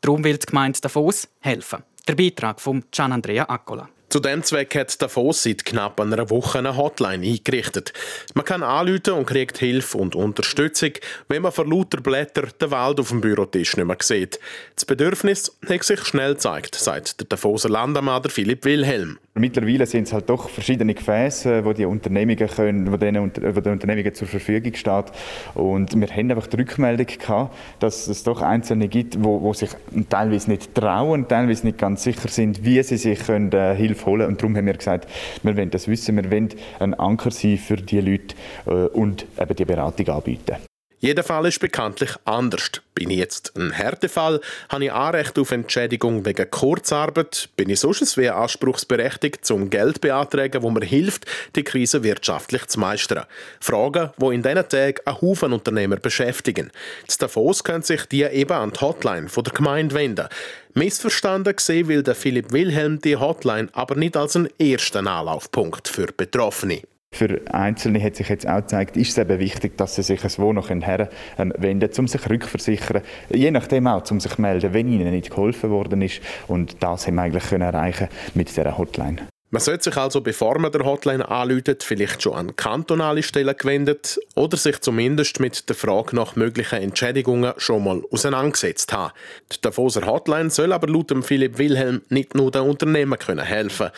Darum 0.01 0.25
will 0.25 0.39
die 0.39 0.47
Gemeinde 0.47 0.81
Davos 0.81 1.29
helfen. 1.41 1.83
Der 2.09 2.15
Beitrag 2.15 2.59
von 2.59 2.83
Gian 2.91 3.13
Andrea 3.13 3.45
Accola. 3.45 3.91
Zu 4.15 4.21
dem 4.21 4.45
Zweck 4.45 4.77
hat 4.77 5.03
Davos 5.03 5.43
seit 5.43 5.65
knapp 5.65 6.01
einer 6.01 6.31
Woche 6.31 6.61
eine 6.61 6.77
Hotline 6.77 7.27
eingerichtet. 7.27 7.93
Man 8.35 8.45
kann 8.45 8.63
anrufen 8.63 9.15
und 9.15 9.27
kriegt 9.27 9.59
Hilfe 9.59 9.99
und 9.99 10.15
Unterstützung, 10.15 10.93
wenn 11.27 11.43
man 11.43 11.51
vor 11.51 11.67
lauter 11.67 12.01
Blätter 12.01 12.43
den 12.43 12.71
Wald 12.71 13.01
auf 13.01 13.09
dem 13.09 13.21
Bürotisch 13.21 13.77
nicht 13.77 13.87
mehr 13.87 13.97
sieht. 14.01 14.39
Das 14.77 14.85
Bedürfnis 14.85 15.59
hat 15.69 15.83
sich 15.83 16.05
schnell 16.05 16.35
gezeigt, 16.35 16.77
sagt 16.77 17.19
der 17.19 17.27
Davoser 17.27 17.69
Landammann 17.69 18.23
Philipp 18.31 18.65
Wilhelm. 18.65 19.19
Mittlerweile 19.37 19.85
sind 19.85 20.05
es 20.05 20.13
halt 20.13 20.31
doch 20.31 20.49
verschiedene 20.49 20.95
Gefäße, 20.95 21.65
wo 21.65 21.73
die 21.73 21.87
Unternehmungen 21.87 22.47
können, 22.47 22.93
wo 22.93 22.97
denen, 22.97 23.33
wo 23.35 23.61
den 23.61 23.73
Unternehmungen 23.73 24.15
zur 24.15 24.29
Verfügung 24.29 24.73
steht. 24.75 25.07
Und 25.55 25.99
wir 26.01 26.07
haben 26.07 26.31
einfach 26.31 26.47
die 26.47 26.57
Rückmeldung 26.57 27.07
gehabt, 27.07 27.53
dass 27.81 28.07
es 28.07 28.23
doch 28.23 28.43
Einzelne 28.43 28.87
gibt, 28.87 29.25
wo, 29.25 29.43
wo 29.43 29.53
sich 29.53 29.71
teilweise 30.09 30.49
nicht 30.51 30.73
trauen, 30.77 31.27
teilweise 31.27 31.67
nicht 31.67 31.79
ganz 31.79 32.05
sicher 32.05 32.29
sind, 32.29 32.65
wie 32.65 32.81
sie 32.85 32.97
sich 32.97 33.27
können, 33.27 33.51
äh, 33.51 33.75
Hilfe 33.75 34.07
holen. 34.07 34.29
Und 34.29 34.41
darum 34.41 34.57
haben 34.57 34.67
wir 34.67 34.75
gesagt, 34.75 35.11
wir 35.43 35.57
wollen 35.57 35.71
das 35.71 35.89
wissen, 35.89 36.15
wir 36.15 36.31
wollen 36.31 36.51
ein 36.79 36.95
Anker 36.95 37.33
sein 37.33 37.59
für 37.59 37.77
die 37.77 38.01
Leute 38.01 38.37
äh, 38.67 38.71
und 38.71 39.27
eben 39.37 39.57
die 39.57 39.65
Beratung 39.65 40.09
anbieten. 40.11 40.74
Jeder 41.01 41.23
Fall 41.23 41.47
ist 41.47 41.61
bekanntlich 41.61 42.11
anders. 42.25 42.71
Bin 42.95 43.11
ich 43.11 43.19
jetzt 43.19 43.57
ein 43.57 43.73
Härtefall, 43.73 44.41
habe 44.69 44.85
ich 44.85 44.93
Anrecht 44.93 45.39
auf 45.39 45.51
Entschädigung 45.51 46.25
wegen 46.25 46.51
Kurzarbeit, 46.51 47.49
bin 47.57 47.69
ich 47.69 47.81
sonst 47.81 48.17
wie 48.17 48.31
anspruchsberechtigt 48.31 49.45
zum 49.45 49.69
Geld 49.69 50.01
beantragen, 50.01 50.63
wo 50.63 50.71
mir 50.71 50.85
hilft, 50.85 51.27
die 51.57 51.65
Krise 51.65 52.03
wirtschaftlich 52.03 52.67
zu 52.67 52.81
meistern. 52.81 53.25
Fragen, 53.61 54.11
die 54.17 54.35
in 54.35 54.43
diesen 54.43 54.69
Tagen 54.69 55.01
einen 55.05 55.21
Haufen 55.21 55.53
Unternehmer 55.53 55.97
beschäftigen. 55.97 56.71
Zu 57.09 57.19
Davos 57.19 57.65
können 57.65 57.83
sich 57.83 58.07
die 58.07 58.23
eben 58.23 58.53
an 58.53 58.73
die 58.73 58.81
Hotline 58.81 59.29
von 59.29 59.45
der 59.45 59.53
Gemeinde 59.53 59.95
wenden. 59.95 60.29
Missverstanden 60.75 61.55
gesehen 61.55 61.89
will 61.89 62.03
der 62.03 62.15
Philipp 62.15 62.53
Wilhelm 62.53 63.01
die 63.01 63.17
Hotline 63.17 63.69
aber 63.73 63.95
nicht 63.97 64.17
als 64.17 64.37
einen 64.37 64.49
ersten 64.59 65.07
Anlaufpunkt 65.07 65.89
für 65.89 66.07
Betroffene. 66.07 66.83
Für 67.15 67.41
Einzelne 67.53 68.03
hat 68.03 68.17
sich 68.17 68.29
jetzt 68.29 68.45
auch 68.45 68.57
gezeigt, 68.57 68.97
ist 68.97 69.11
es 69.11 69.19
eben 69.19 69.39
wichtig, 69.39 69.79
dass 69.79 69.95
sie 69.95 70.03
sich 70.03 70.25
ein 70.25 70.33
Wo 70.37 70.53
noch 70.53 70.69
her 70.69 71.09
ähm, 71.39 71.53
wenden, 71.57 71.89
um 71.97 72.09
sich 72.09 72.29
rückversichern, 72.29 73.03
je 73.33 73.53
nachdem 73.53 73.87
auch, 73.87 74.11
um 74.11 74.19
sich 74.19 74.37
melden, 74.37 74.75
wenn 74.75 74.89
ihnen 74.89 75.13
nicht 75.13 75.31
geholfen 75.31 75.71
worden 75.71 76.03
ist. 76.03 76.21
Und 76.49 76.83
das 76.83 77.07
haben 77.07 77.15
wir 77.15 77.23
eigentlich 77.23 77.45
können 77.45 77.63
erreichen 77.63 78.09
mit 78.35 78.49
dieser 78.49 78.77
Hotline. 78.77 79.29
Man 79.51 79.61
sollte 79.61 79.85
sich 79.85 79.97
also, 79.97 80.21
bevor 80.21 80.59
man 80.59 80.73
der 80.73 80.85
Hotline 80.85 81.29
anläutet, 81.29 81.85
vielleicht 81.85 82.21
schon 82.21 82.33
an 82.33 82.57
kantonale 82.57 83.23
Stellen 83.23 83.57
gewendet 83.57 84.19
oder 84.35 84.57
sich 84.57 84.81
zumindest 84.81 85.39
mit 85.39 85.69
der 85.69 85.77
Frage 85.77 86.17
nach 86.17 86.35
möglichen 86.35 86.83
Entschädigungen 86.83 87.53
schon 87.59 87.85
mal 87.85 88.03
auseinandergesetzt 88.11 88.93
haben. 88.93 89.13
Die 89.53 89.61
Davoser 89.61 90.07
Hotline 90.07 90.51
soll 90.51 90.73
aber 90.73 90.89
laut 90.89 91.15
Philipp 91.25 91.59
Wilhelm 91.59 92.03
nicht 92.09 92.35
nur 92.35 92.51
den 92.51 92.63
Unternehmen 92.63 93.17
helfen 93.17 93.87
können. 93.87 93.93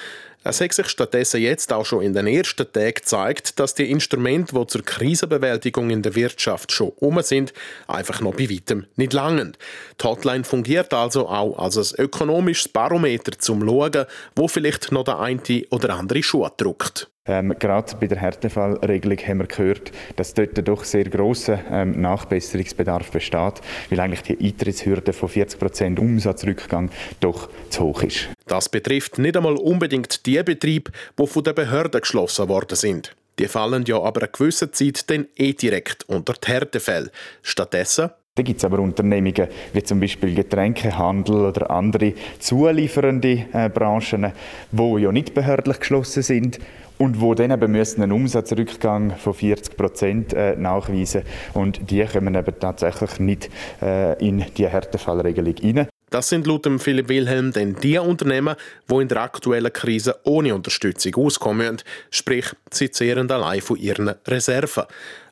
Es 0.48 0.60
hat 0.60 0.72
sich 0.72 0.88
stattdessen 0.88 1.40
jetzt 1.40 1.72
auch 1.72 1.84
schon 1.84 2.02
in 2.02 2.12
den 2.12 2.28
ersten 2.28 2.70
Tagen 2.72 2.94
gezeigt, 2.94 3.58
dass 3.58 3.74
die 3.74 3.90
Instrumente, 3.90 4.54
die 4.54 4.66
zur 4.68 4.84
Krisenbewältigung 4.84 5.90
in 5.90 6.02
der 6.02 6.14
Wirtschaft 6.14 6.70
schon 6.70 6.92
um 7.00 7.20
sind, 7.22 7.52
einfach 7.88 8.20
noch 8.20 8.36
bei 8.36 8.48
weitem 8.48 8.86
nicht 8.94 9.12
langen. 9.12 9.56
Die 10.00 10.04
Hotline 10.04 10.44
fungiert 10.44 10.94
also 10.94 11.28
auch 11.28 11.58
als 11.58 11.76
ein 11.76 12.04
ökonomisches 12.04 12.68
Barometer 12.68 13.36
zum 13.36 13.66
Schauen, 13.66 14.06
wo 14.36 14.46
vielleicht 14.46 14.92
noch 14.92 15.02
der 15.02 15.18
eine 15.18 15.40
oder 15.70 15.94
andere 15.94 16.22
Schuh 16.22 16.48
drückt. 16.56 17.08
Ähm, 17.26 17.54
gerade 17.58 17.96
bei 17.96 18.06
der 18.06 18.18
Härtefallregelung 18.18 19.18
haben 19.18 19.38
wir 19.38 19.46
gehört, 19.46 19.92
dass 20.16 20.34
dort 20.34 20.66
doch 20.66 20.84
sehr 20.84 21.04
grosser 21.04 21.58
ähm, 21.70 22.00
Nachbesserungsbedarf 22.00 23.10
besteht, 23.10 23.60
weil 23.90 24.00
eigentlich 24.00 24.22
die 24.22 24.38
Eintrittshürde 24.38 25.12
von 25.12 25.28
40% 25.28 25.98
Umsatzrückgang 25.98 26.90
doch 27.20 27.48
zu 27.70 27.82
hoch 27.84 28.02
ist. 28.02 28.28
Das 28.46 28.68
betrifft 28.68 29.18
nicht 29.18 29.36
einmal 29.36 29.56
unbedingt 29.56 30.24
die 30.26 30.42
Betriebe, 30.42 30.92
die 31.18 31.26
von 31.26 31.44
den 31.44 31.54
Behörden 31.54 32.00
geschlossen 32.00 32.48
worden 32.48 32.76
sind. 32.76 33.14
Die 33.38 33.48
fallen 33.48 33.84
ja 33.86 34.00
aber 34.00 34.22
eine 34.22 34.30
gewisse 34.30 34.70
Zeit 34.70 35.10
dann 35.10 35.26
eh 35.36 35.52
direkt 35.52 36.04
unter 36.04 36.32
die 36.32 36.48
Härtefälle. 36.48 37.10
Stattdessen 37.42 38.10
da 38.36 38.42
gibt 38.42 38.58
es 38.58 38.64
aber 38.66 38.78
Unternehmungen 38.80 39.48
wie 39.72 39.82
zum 39.82 39.98
Beispiel 39.98 40.34
Getränkehandel 40.34 41.46
oder 41.46 41.70
andere 41.70 42.12
zuliefernde 42.38 43.46
äh, 43.52 43.70
Branchen, 43.70 44.32
die 44.70 44.96
ja 44.98 45.10
nicht 45.10 45.32
behördlich 45.32 45.80
geschlossen 45.80 46.22
sind 46.22 46.58
und 46.98 47.20
wo 47.20 47.34
dann 47.34 47.50
eben 47.50 47.72
müssen 47.72 48.02
einen 48.02 48.12
Umsatzrückgang 48.12 49.16
von 49.16 49.32
40 49.32 49.76
Prozent 49.76 50.32
äh, 50.34 50.54
nachweisen 50.54 51.22
und 51.54 51.90
die 51.90 52.04
kommen 52.04 52.34
eben 52.34 52.60
tatsächlich 52.60 53.18
nicht 53.20 53.50
äh, 53.80 54.22
in 54.22 54.44
die 54.56 54.68
Härtefallregelung 54.68 55.54
rein. 55.62 55.88
Das 56.10 56.28
sind 56.28 56.46
laut 56.46 56.68
Philipp 56.78 57.08
Wilhelm 57.08 57.52
dann 57.52 57.74
die 57.82 57.98
Unternehmen, 57.98 58.54
die 58.88 58.94
in 58.94 59.08
der 59.08 59.22
aktuellen 59.22 59.72
Krise 59.72 60.14
ohne 60.24 60.54
Unterstützung 60.54 61.14
auskommen, 61.16 61.78
sprich 62.10 62.46
sie 62.70 62.90
zehren 62.90 63.30
allein 63.30 63.60
von 63.60 63.76
ihren 63.76 64.14
Reserven. 64.26 64.84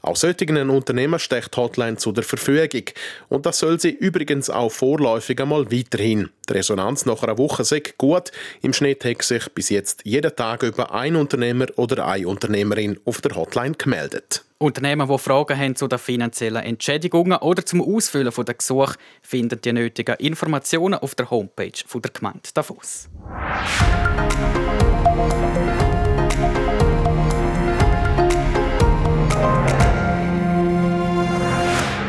Auch 0.05 0.17
solchen 0.17 0.69
Unternehmen 0.69 1.19
steht 1.19 1.57
Hotline 1.57 1.97
zu 1.97 2.13
der 2.13 2.25
Verfügung. 2.25 2.85
Und 3.31 3.47
das 3.47 3.59
soll 3.59 3.81
sie 3.81 3.89
übrigens 3.89 4.51
auch 4.51 4.71
vorläufig 4.71 5.41
einmal 5.41 5.73
weiterhin. 5.73 6.29
Die 6.47 6.53
Resonanz 6.53 7.07
nach 7.07 7.23
einer 7.23 7.39
Woche 7.39 7.65
sagt 7.65 7.97
gut. 7.97 8.31
Im 8.61 8.75
Schnitt 8.75 9.03
hat 9.07 9.23
sich 9.23 9.49
bis 9.55 9.71
jetzt 9.71 10.03
jeden 10.05 10.37
Tag 10.37 10.63
über 10.63 10.93
ein 10.93 11.17
Unternehmer 11.17 11.69
oder 11.77 12.07
eine 12.07 12.29
Unternehmerin 12.29 13.01
auf 13.07 13.23
der 13.23 13.35
Hotline 13.35 13.77
gemeldet. 13.77 14.45
Unternehmen, 14.59 15.09
die 15.09 15.19
Fragen 15.19 15.59
haben 15.59 15.75
zu 15.75 15.89
den 15.89 15.99
finanziellen 15.99 16.63
Entschädigungen 16.63 17.39
oder 17.39 17.65
zum 17.65 17.81
Ausfüllen 17.81 18.31
der 18.31 18.55
Gesuche, 18.55 18.97
finden 19.23 19.59
die 19.59 19.73
nötigen 19.73 20.17
Informationen 20.17 20.99
auf 20.99 21.15
der 21.15 21.31
Homepage 21.31 21.73
der 21.95 22.11
Gemeinde 22.11 22.51
Davos. 22.53 23.09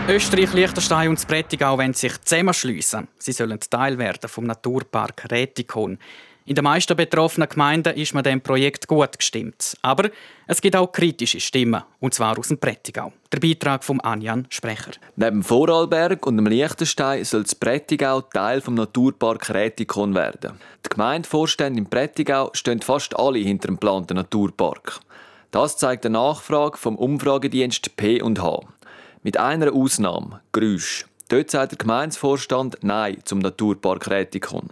Österreich, 0.07 0.53
Liechtenstein 0.53 1.09
und 1.09 1.27
Prättigau 1.27 1.79
wollen 1.79 1.95
sich 1.95 2.21
zusammenschliessen. 2.21 3.07
Sie 3.17 3.31
sollen 3.31 3.59
Teil 3.59 3.97
werden 3.97 4.29
vom 4.29 4.45
Naturpark 4.45 5.31
Rätikon. 5.31 5.97
In 6.45 6.53
den 6.53 6.63
meisten 6.63 6.95
betroffenen 6.95 7.49
Gemeinden 7.49 7.95
ist 7.95 8.13
man 8.13 8.23
dem 8.23 8.39
Projekt 8.39 8.87
gut 8.87 9.17
gestimmt. 9.17 9.75
Aber 9.81 10.11
es 10.45 10.61
gibt 10.61 10.75
auch 10.75 10.91
kritische 10.91 11.39
Stimmen, 11.39 11.81
und 11.99 12.13
zwar 12.13 12.37
aus 12.37 12.49
dem 12.49 12.59
Prättigau. 12.59 13.13
Der 13.31 13.39
Beitrag 13.39 13.83
von 13.83 13.99
Anjan 13.99 14.45
Sprecher. 14.49 14.91
Neben 15.15 15.41
Vorarlberg 15.41 16.23
und 16.27 16.37
dem 16.37 16.45
Liechtenstein 16.45 17.23
soll 17.23 17.41
das 17.41 17.55
Prättigau 17.55 18.21
Teil 18.21 18.61
vom 18.61 18.75
Naturpark 18.75 19.49
Rätikon 19.49 20.13
werden. 20.13 20.59
Die 20.85 20.89
Gemeindevorstände 20.89 21.79
im 21.79 21.89
Prättigau 21.89 22.51
stehen 22.53 22.81
fast 22.81 23.17
alle 23.17 23.39
hinter 23.39 23.69
dem 23.69 23.77
geplanten 23.77 24.17
Naturpark. 24.17 24.99
Das 25.49 25.77
zeigt 25.77 26.05
eine 26.05 26.13
Nachfrage 26.13 26.77
vom 26.77 26.95
Umfragedienst 26.95 27.95
P&H. 27.95 28.59
Mit 29.25 29.39
einer 29.39 29.73
Ausnahme, 29.73 30.41
Grüsch. 30.51 31.07
Dort 31.31 31.49
sagt 31.49 31.71
der 31.71 31.79
Gemeindevorstand 31.79 32.77
Nein 32.83 33.17
zum 33.23 33.39
Naturpark 33.39 34.07
Rätikon. 34.07 34.69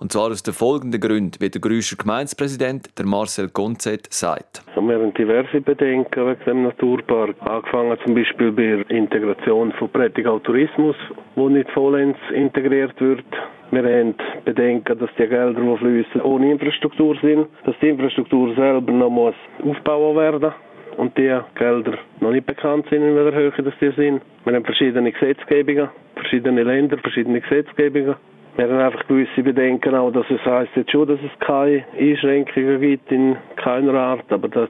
Und 0.00 0.10
zwar 0.10 0.32
aus 0.32 0.42
den 0.42 0.54
folgenden 0.54 1.00
Gründen, 1.00 1.38
wie 1.38 1.48
der 1.48 1.60
Grüscher 1.60 1.94
Gemeindepräsident 1.94 2.98
der 2.98 3.06
Marcel 3.06 3.48
Gonzet 3.48 4.12
sagt. 4.12 4.64
Wir 4.74 4.82
haben 4.82 5.14
diverse 5.14 5.60
Bedenken 5.60 6.26
wegen 6.26 6.44
dem 6.44 6.62
Naturpark. 6.64 7.36
Angefangen 7.42 7.96
zum 8.04 8.16
Beispiel 8.16 8.50
bei 8.50 8.62
der 8.82 8.90
Integration 8.90 9.70
von 9.78 9.88
Prättigau 9.90 10.40
Tourismus, 10.40 10.96
wo 11.36 11.48
nicht 11.48 11.70
vollends 11.70 12.18
integriert 12.34 13.00
wird. 13.00 13.24
Wir 13.70 13.84
haben 13.84 14.16
Bedenken, 14.44 14.98
dass 14.98 15.10
die 15.16 15.28
Gelder, 15.28 15.60
die 15.60 15.76
fließen, 15.78 16.22
ohne 16.22 16.50
Infrastruktur 16.50 17.16
sind, 17.22 17.46
dass 17.64 17.76
die 17.80 17.90
Infrastruktur 17.90 18.52
selber 18.56 18.90
noch 18.90 19.10
muss 19.10 19.36
aufbauen 19.62 20.16
werden 20.16 20.52
und 20.96 21.16
die 21.16 21.36
Gelder 21.54 21.98
noch 22.20 22.32
nicht 22.32 22.46
bekannt 22.46 22.86
sind, 22.90 23.02
in 23.02 23.14
welcher 23.16 23.36
Höhe 23.36 23.52
das 23.62 23.74
die 23.80 23.90
sind. 23.92 24.22
Wir 24.44 24.54
haben 24.54 24.64
verschiedene 24.64 25.12
Gesetzgebungen, 25.12 25.88
verschiedene 26.14 26.62
Länder, 26.62 26.98
verschiedene 26.98 27.40
Gesetzgebungen. 27.40 28.16
Wir 28.56 28.68
haben 28.68 28.78
einfach 28.78 29.06
gewisse 29.06 29.42
Bedenken 29.42 29.94
auch, 29.94 30.10
dass 30.10 30.26
es 30.28 30.44
heisst 30.44 30.76
jetzt 30.76 30.90
schon, 30.90 31.08
dass 31.08 31.18
es 31.20 31.46
keine 31.46 31.84
Einschränkungen 31.98 32.80
gibt 32.80 33.10
in 33.10 33.36
keiner 33.56 33.94
Art, 33.94 34.30
aber 34.30 34.48
das 34.48 34.68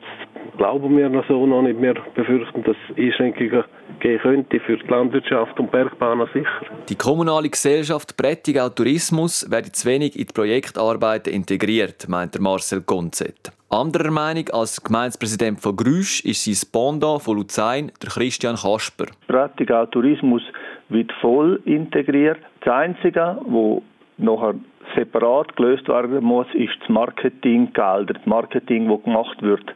glauben 0.57 0.97
wir 0.97 1.09
noch 1.09 1.27
so 1.27 1.45
noch 1.47 1.62
nicht. 1.62 1.83
Wir 1.83 1.95
befürchten, 2.15 2.62
dass 2.62 2.77
Einschränkungen 2.97 3.65
geben 3.99 4.19
könnte 4.21 4.61
für 4.61 4.77
die 4.77 4.87
Landwirtschaft 4.87 5.59
und 5.59 5.73
Bergbahnen 5.73 6.29
sicher. 6.33 6.61
Die 6.89 6.95
kommunale 6.95 7.49
Gesellschaft 7.49 8.17
Prättigau 8.17 8.69
Tourismus 8.69 9.51
werde 9.51 9.73
zu 9.73 9.89
wenig 9.89 10.17
in 10.17 10.27
die 10.27 10.33
Projektarbeiten 10.33 11.33
integriert, 11.33 12.09
meint 12.09 12.39
Marcel 12.39 12.83
Gonzett. 12.83 13.51
Anderer 13.69 14.11
Meinung 14.11 14.49
als 14.51 14.85
Gemeindepräsident 14.85 15.59
von 15.61 15.75
Grüsch 15.75 16.25
ist 16.25 16.45
sein 16.45 16.69
Bonda 16.71 17.19
von 17.19 17.39
Luzern, 17.39 17.91
der 18.03 18.11
Christian 18.11 18.55
Kasper. 18.55 19.07
Prättigau 19.27 19.87
Tourismus 19.87 20.43
wird 20.92 21.12
voll 21.20 21.61
integriert. 21.64 22.38
Das 22.61 22.75
Einzige, 22.75 23.38
wo 23.44 23.82
nachher 24.18 24.54
separat 24.96 25.56
gelöst 25.56 25.88
werden 25.88 26.22
muss, 26.22 26.46
ist 26.54 26.75
das 26.80 26.88
Marketinggelder, 26.88 28.14
das 28.14 28.26
Marketing, 28.26 28.88
das 28.88 29.02
gemacht 29.02 29.42
wird. 29.42 29.75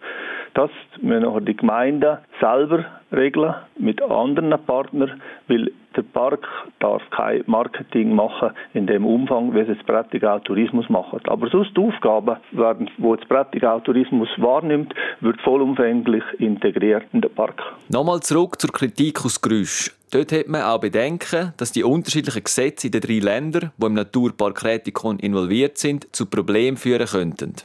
Das 0.56 0.70
müssen 1.02 1.24
nachher 1.24 1.42
die 1.42 1.54
Gemeinden 1.54 2.16
selber 2.40 2.86
regeln 3.12 3.54
mit 3.78 4.00
anderen 4.00 4.54
Partnern, 4.64 5.20
weil 5.48 5.70
der 5.94 6.02
Park 6.02 6.48
darf 6.78 7.02
kein 7.10 7.42
Marketing 7.44 8.14
machen 8.14 8.52
in 8.72 8.86
dem 8.86 9.04
Umfang, 9.04 9.54
wie 9.54 9.60
es 9.60 9.68
jetzt 9.68 9.84
Prättigau 9.84 10.38
Tourismus 10.38 10.88
macht. 10.88 11.28
Aber 11.28 11.50
sonst 11.50 11.76
die 11.76 11.80
Aufgaben, 11.82 12.36
werden, 12.52 12.90
wo 12.96 13.14
jetzt 13.14 13.28
Prättigau 13.28 13.80
Tourismus 13.80 14.30
wahrnimmt, 14.38 14.94
wird 15.20 15.38
vollumfänglich 15.42 16.24
integriert 16.38 17.04
in 17.12 17.20
den 17.20 17.34
Park. 17.34 17.62
Nochmal 17.90 18.20
zurück 18.20 18.58
zur 18.58 18.72
Kritik 18.72 19.26
aus 19.26 19.38
Grüsch. 19.38 19.94
Dort 20.10 20.32
hat 20.32 20.48
man 20.48 20.62
auch 20.62 20.80
bedenken, 20.80 21.52
dass 21.58 21.72
die 21.72 21.84
unterschiedlichen 21.84 22.44
Gesetze 22.44 22.86
in 22.86 22.92
den 22.92 23.02
drei 23.02 23.18
Ländern, 23.18 23.72
die 23.76 23.86
im 23.86 23.92
Naturpark 23.92 24.64
Rätikon 24.64 25.18
involviert 25.18 25.76
sind, 25.76 26.06
zu 26.16 26.24
Problemen 26.24 26.78
führen 26.78 27.06
könnten. 27.06 27.56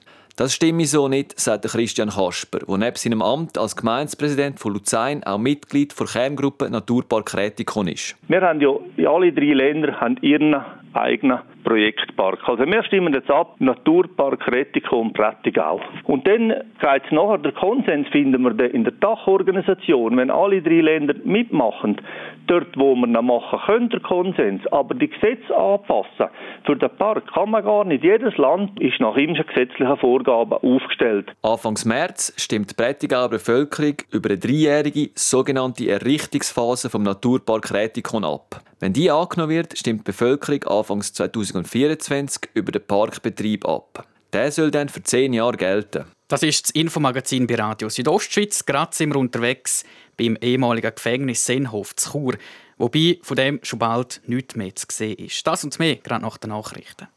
Das 0.42 0.56
stimme 0.56 0.86
so 0.86 1.08
nicht, 1.08 1.40
sagt 1.40 1.66
Christian 1.66 2.10
Kasper, 2.10 2.62
der 2.68 2.78
neben 2.80 2.96
seinem 2.96 3.22
Amt 3.22 3.60
als 3.60 3.76
Gemeindepräsident 3.76 4.60
von 4.60 4.74
Luzern 4.74 5.24
auch 5.24 5.38
Mitglied 5.38 5.94
der 6.00 6.08
Kerngruppe 6.08 6.68
Naturpark 6.68 7.38
Rätikon 7.38 7.88
ist. 7.88 8.18
Wir 8.28 8.42
haben 8.42 8.60
ja, 8.60 8.72
alle 9.08 9.32
drei 9.32 9.54
Länder 9.54 10.02
haben 10.02 10.18
ihren 10.24 10.56
eigenen 10.94 11.42
Projektpark. 11.64 12.40
Also 12.48 12.66
wir 12.66 12.84
stimmen 12.84 13.14
jetzt 13.14 13.30
ab, 13.30 13.56
Naturpark 13.60 14.48
Rettico 14.52 15.00
und 15.00 15.14
Prättigau. 15.14 15.80
Und 16.06 16.28
dann 16.28 16.50
geht 16.50 17.04
es 17.06 17.12
nachher, 17.12 17.38
der 17.38 17.52
Konsens 17.54 18.08
finden 18.10 18.44
wir 18.44 18.74
in 18.74 18.84
der 18.84 18.94
Dachorganisation, 18.94 20.18
wenn 20.18 20.32
alle 20.32 20.62
drei 20.62 20.82
Länder 20.82 21.16
mitmachen, 21.24 22.02
dort 22.48 22.78
wo 22.78 22.96
wir 22.96 23.08
noch 23.08 23.22
machen 23.22 23.60
können, 23.66 23.90
der 23.90 24.00
Konsens, 24.00 24.62
aber 24.72 24.96
die 24.96 25.10
Gesetze 25.10 25.56
anpassen. 25.56 26.28
Für 26.66 26.76
den 26.76 26.90
Park 26.98 27.32
kann 27.34 27.52
man 27.52 27.64
gar 27.64 27.86
nicht. 27.86 28.04
Jedes 28.04 28.38
Land 28.38 28.80
ist 28.80 29.00
nach 29.00 29.16
ihm 29.16 29.34
gesetzlichen 29.34 29.98
Vorgaben 29.98 30.54
aufgestellt. 30.54 31.32
Anfangs 31.42 31.86
März 31.86 32.34
stimmt 32.38 32.72
die 32.72 32.76
Prättigauer 32.76 33.30
Bevölkerung 33.30 33.96
über 34.12 34.30
eine 34.30 34.40
dreijährige 34.40 35.10
sogenannte 35.16 35.90
Errichtungsphase 35.90 36.90
vom 36.90 37.04
Naturpark 37.04 37.74
Rätikon 37.74 38.26
ab. 38.26 38.62
Wenn 38.80 38.94
die 38.94 39.12
angenommen 39.12 39.52
wird, 39.52 39.78
stimmt 39.78 40.02
die 40.02 40.12
Bevölkerung 40.12 40.64
Anfangs 40.64 41.14
2024 41.52 42.50
über 42.54 42.72
den 42.72 42.86
Parkbetrieb 42.86 43.68
ab. 43.68 44.08
Der 44.34 44.52
soll 44.52 44.72
dann 44.72 44.90
für 44.90 45.04
zehn 45.04 45.34
Jahre 45.34 45.58
gelten. 45.58 46.06
Das 46.28 46.44
ist 46.44 46.70
das 46.70 46.72
Infomagazin 46.72 47.48
bei 47.48 47.56
Radio 47.56 47.90
Südostschweiz. 47.90 48.66
Gerade 48.66 48.96
sind 48.96 49.14
wir 49.14 49.20
unterwegs 49.20 49.84
beim 50.16 50.38
ehemaligen 50.42 50.96
Gefängnis 50.96 51.46
Senhof 51.46 51.96
zu 51.96 52.12
Chur. 52.12 52.38
Wobei 52.78 53.20
von 53.22 53.36
dem 53.36 53.60
schon 53.64 53.80
bald 53.80 54.22
nichts 54.28 54.56
mehr 54.56 54.76
zu 54.76 54.86
sehen 54.90 55.18
ist. 55.18 55.46
Das 55.46 55.64
und 55.64 55.78
mehr 55.80 55.98
gerade 55.98 56.24
nach 56.24 56.38
den 56.38 56.52
Nachrichten. 56.52 57.08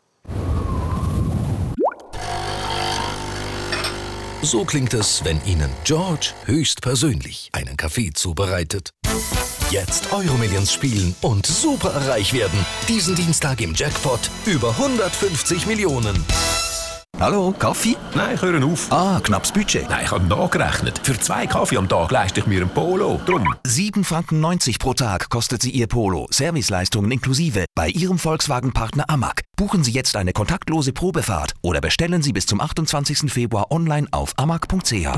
So 4.44 4.62
klingt 4.62 4.92
es, 4.92 5.24
wenn 5.24 5.42
Ihnen 5.46 5.70
George 5.84 6.32
höchstpersönlich 6.44 7.48
einen 7.52 7.78
Kaffee 7.78 8.12
zubereitet. 8.12 8.90
Jetzt 9.70 10.12
Euromillions 10.12 10.70
spielen 10.70 11.16
und 11.22 11.46
super 11.46 12.08
reich 12.08 12.34
werden. 12.34 12.58
Diesen 12.86 13.14
Dienstag 13.14 13.62
im 13.62 13.74
Jackpot 13.74 14.20
über 14.44 14.68
150 14.68 15.66
Millionen. 15.66 16.26
Hallo, 17.20 17.54
Kaffee? 17.56 17.96
Nein, 18.14 18.34
ich 18.34 18.42
höre 18.42 18.62
auf. 18.64 18.90
Ah, 18.90 19.20
knappes 19.22 19.52
Budget. 19.52 19.88
Nein, 19.88 20.04
ich 20.04 20.10
habe 20.10 20.24
nachgerechnet. 20.26 21.00
Für 21.02 21.18
zwei 21.18 21.46
Kaffee 21.46 21.76
am 21.76 21.88
Tag 21.88 22.10
leiste 22.10 22.40
ich 22.40 22.46
mir 22.46 22.60
ein 22.60 22.68
Polo. 22.68 23.20
Drum. 23.24 23.54
7,90 23.64 24.04
Franken 24.04 24.42
pro 24.78 24.94
Tag 24.94 25.30
kostet 25.30 25.62
sie 25.62 25.70
Ihr 25.70 25.86
Polo. 25.86 26.26
Serviceleistungen 26.30 27.10
inklusive. 27.12 27.66
Bei 27.74 27.88
Ihrem 27.88 28.18
Volkswagen-Partner 28.18 29.04
Amag. 29.08 29.42
Buchen 29.56 29.84
Sie 29.84 29.92
jetzt 29.92 30.16
eine 30.16 30.32
kontaktlose 30.32 30.92
Probefahrt 30.92 31.52
oder 31.62 31.80
bestellen 31.80 32.22
Sie 32.22 32.32
bis 32.32 32.46
zum 32.46 32.60
28. 32.60 33.32
Februar 33.32 33.70
online 33.70 34.08
auf 34.10 34.32
amag.ch. 34.36 35.08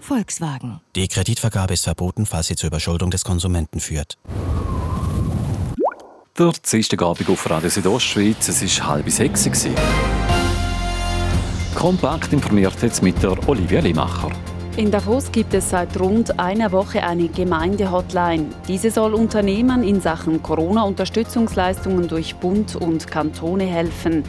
Volkswagen. 0.00 0.80
Die 0.94 1.08
Kreditvergabe 1.08 1.74
ist 1.74 1.84
verboten, 1.84 2.26
falls 2.26 2.48
sie 2.48 2.56
zur 2.56 2.68
Überschuldung 2.68 3.10
des 3.10 3.24
Konsumenten 3.24 3.80
führt. 3.80 4.18
Der 6.38 6.52
Dienstagabend 6.52 7.28
auf 7.30 7.48
Radio 7.48 7.70
Südostschweiz, 7.70 8.48
es 8.48 8.80
war 8.80 8.88
halb 8.88 9.10
sechs. 9.10 9.48
Kompakt 11.76 12.32
informiert 12.32 12.72
jetzt 12.80 13.02
mit 13.02 13.22
der 13.22 13.36
Olivia 13.46 13.80
Limacher. 13.80 14.30
In 14.78 14.90
Davos 14.90 15.30
gibt 15.30 15.52
es 15.52 15.68
seit 15.68 16.00
rund 16.00 16.40
einer 16.40 16.72
Woche 16.72 17.02
eine 17.02 17.28
Gemeinde-Hotline. 17.28 18.46
Diese 18.66 18.90
soll 18.90 19.12
Unternehmen 19.12 19.84
in 19.84 20.00
Sachen 20.00 20.42
Corona-Unterstützungsleistungen 20.42 22.08
durch 22.08 22.34
Bund 22.36 22.76
und 22.76 23.06
Kantone 23.06 23.64
helfen. 23.64 24.24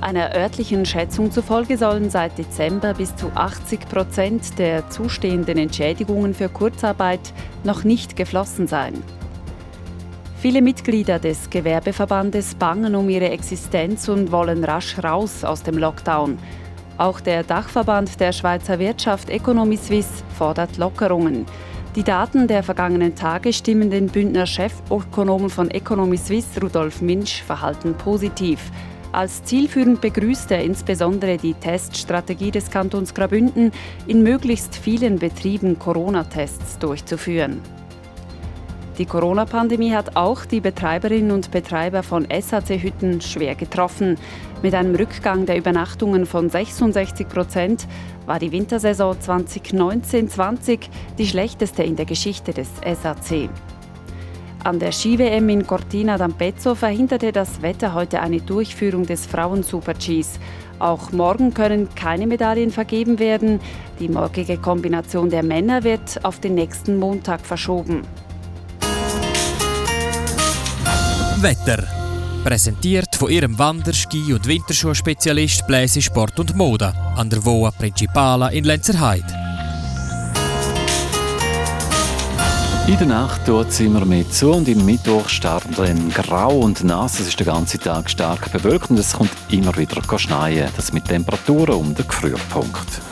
Einer 0.00 0.36
örtlichen 0.36 0.86
Schätzung 0.86 1.32
zufolge 1.32 1.76
sollen 1.78 2.10
seit 2.10 2.38
Dezember 2.38 2.94
bis 2.94 3.16
zu 3.16 3.26
80 3.34 3.88
Prozent 3.88 4.58
der 4.60 4.88
zustehenden 4.88 5.58
Entschädigungen 5.58 6.32
für 6.32 6.48
Kurzarbeit 6.48 7.32
noch 7.64 7.82
nicht 7.82 8.14
geflossen 8.14 8.68
sein. 8.68 8.94
Viele 10.38 10.62
Mitglieder 10.62 11.18
des 11.18 11.50
Gewerbeverbandes 11.50 12.54
bangen 12.54 12.94
um 12.94 13.08
ihre 13.08 13.30
Existenz 13.30 14.08
und 14.08 14.30
wollen 14.30 14.62
rasch 14.62 15.02
raus 15.02 15.42
aus 15.42 15.64
dem 15.64 15.76
Lockdown. 15.76 16.38
Auch 16.96 17.20
der 17.20 17.42
Dachverband 17.42 18.20
der 18.20 18.32
Schweizer 18.32 18.78
Wirtschaft 18.78 19.28
Economy 19.28 19.76
Suisse 19.76 20.22
fordert 20.38 20.76
Lockerungen. 20.76 21.44
Die 21.96 22.04
Daten 22.04 22.46
der 22.46 22.62
vergangenen 22.62 23.16
Tage 23.16 23.52
stimmen 23.52 23.90
den 23.90 24.06
Bündner 24.06 24.46
Chefökonomen 24.46 25.50
von 25.50 25.70
Economy 25.70 26.16
Suisse 26.16 26.60
Rudolf 26.60 27.00
Minsch 27.00 27.42
verhalten 27.42 27.94
positiv. 27.94 28.70
Als 29.10 29.42
zielführend 29.44 30.00
begrüßt 30.00 30.50
er 30.52 30.64
insbesondere 30.64 31.36
die 31.36 31.54
Teststrategie 31.54 32.50
des 32.50 32.70
Kantons 32.70 33.14
Graubünden, 33.14 33.72
in 34.06 34.22
möglichst 34.22 34.74
vielen 34.74 35.18
Betrieben 35.18 35.78
Corona-Tests 35.78 36.78
durchzuführen. 36.78 37.60
Die 38.98 39.06
Corona-Pandemie 39.06 39.92
hat 39.92 40.14
auch 40.14 40.44
die 40.44 40.60
Betreiberinnen 40.60 41.32
und 41.32 41.50
Betreiber 41.50 42.04
von 42.04 42.28
SAC-Hütten 42.30 43.20
schwer 43.20 43.56
getroffen. 43.56 44.16
Mit 44.62 44.72
einem 44.72 44.94
Rückgang 44.94 45.46
der 45.46 45.58
Übernachtungen 45.58 46.26
von 46.26 46.48
66 46.48 47.28
Prozent 47.28 47.88
war 48.24 48.38
die 48.38 48.52
Wintersaison 48.52 49.16
2019-20 49.16 50.78
die 51.18 51.26
schlechteste 51.26 51.82
in 51.82 51.96
der 51.96 52.04
Geschichte 52.04 52.52
des 52.52 52.68
SAC. 52.76 53.48
An 54.62 54.78
der 54.78 54.92
Ski-WM 54.92 55.48
in 55.48 55.66
Cortina 55.66 56.14
d'Ampezzo 56.14 56.76
verhinderte 56.76 57.32
das 57.32 57.62
Wetter 57.62 57.94
heute 57.94 58.20
eine 58.20 58.40
Durchführung 58.40 59.04
des 59.04 59.26
Frauen-Super-Gs. 59.26 60.38
Auch 60.78 61.10
morgen 61.10 61.52
können 61.52 61.88
keine 61.96 62.28
Medaillen 62.28 62.70
vergeben 62.70 63.18
werden. 63.18 63.60
Die 63.98 64.08
morgige 64.08 64.56
Kombination 64.56 65.30
der 65.30 65.42
Männer 65.42 65.82
wird 65.82 66.24
auf 66.24 66.38
den 66.38 66.54
nächsten 66.54 66.96
Montag 66.96 67.40
verschoben. 67.40 68.02
Wetter. 71.44 71.84
Präsentiert 72.42 73.14
von 73.16 73.28
ihrem 73.30 73.58
Wanderski- 73.58 74.32
und 74.32 74.46
Winterschuhspezialist 74.46 75.66
Bläse 75.66 76.00
Sport 76.00 76.40
und 76.40 76.56
Mode 76.56 76.94
an 77.16 77.28
der 77.28 77.44
Voa 77.44 77.70
Principala 77.70 78.48
in 78.48 78.64
Lenzerheide. 78.64 79.26
In 82.86 82.96
der 82.96 83.06
Nacht 83.06 83.44
tut 83.44 83.68
es 83.68 83.80
immer 83.80 84.06
mehr 84.06 84.26
zu 84.30 84.52
und 84.52 84.68
im 84.68 84.86
Mittwoch 84.86 85.28
startet 85.28 85.78
dann 85.78 86.08
grau 86.08 86.60
und 86.60 86.82
nass. 86.82 87.20
Es 87.20 87.28
ist 87.28 87.38
den 87.38 87.46
ganzen 87.46 87.78
Tag 87.78 88.08
stark 88.08 88.50
bewölkt 88.50 88.88
und 88.88 88.98
es 88.98 89.12
kommt 89.12 89.30
immer 89.50 89.76
wieder 89.76 90.18
schneien. 90.18 90.70
Das 90.76 90.94
mit 90.94 91.04
Temperaturen 91.04 91.74
um 91.74 91.94
den 91.94 92.08
Gefrierpunkt. 92.08 93.02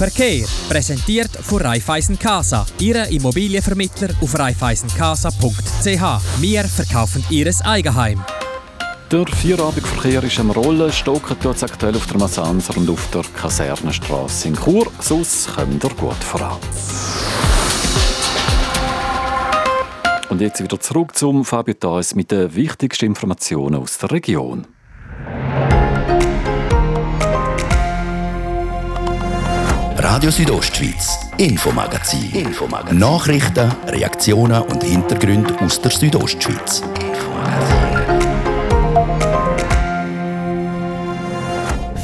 Verkehr 0.00 0.46
präsentiert 0.70 1.30
von 1.42 1.60
Raiffeisen 1.60 2.18
Casa, 2.18 2.64
Ihre 2.78 3.10
Immobilienvermittler 3.10 4.08
auf 4.22 4.38
raiffeisencasa.ch. 4.38 6.40
Wir 6.40 6.64
verkaufen 6.64 7.22
Ihres 7.28 7.60
Eigenheim. 7.60 8.24
Der 9.12 9.26
Vierabendverkehr 9.26 10.24
ist 10.24 10.40
am 10.40 10.52
Rollen. 10.52 10.90
Stocken 10.90 11.38
tut 11.38 11.56
es 11.56 11.64
aktuell 11.64 11.94
auf 11.94 12.06
der 12.06 12.16
Massanser 12.16 12.78
und 12.78 12.88
auf 12.88 13.10
der 13.10 13.24
Kasernenstraße 13.36 14.48
in 14.48 14.56
Chur. 14.56 14.90
Sonst 15.00 15.54
kommt 15.54 15.84
er 15.84 15.90
gut 15.90 16.24
voran. 16.24 16.56
Und 20.30 20.40
jetzt 20.40 20.62
wieder 20.62 20.80
zurück 20.80 21.14
zum 21.14 21.44
Fabio 21.44 21.74
Theus 21.74 22.14
mit 22.14 22.30
den 22.30 22.54
wichtigsten 22.54 23.04
Informationen 23.04 23.74
aus 23.74 23.98
der 23.98 24.12
Region. 24.12 24.66
Radio 30.12 30.32
Südostschweiz, 30.32 31.30
Infomagazin. 31.38 32.32
Infomagazin. 32.34 32.98
Nachrichten, 32.98 33.70
Reaktionen 33.86 34.60
und 34.62 34.82
Hintergründe 34.82 35.54
aus 35.60 35.80
der 35.80 35.92
Südostschweiz. 35.92 36.82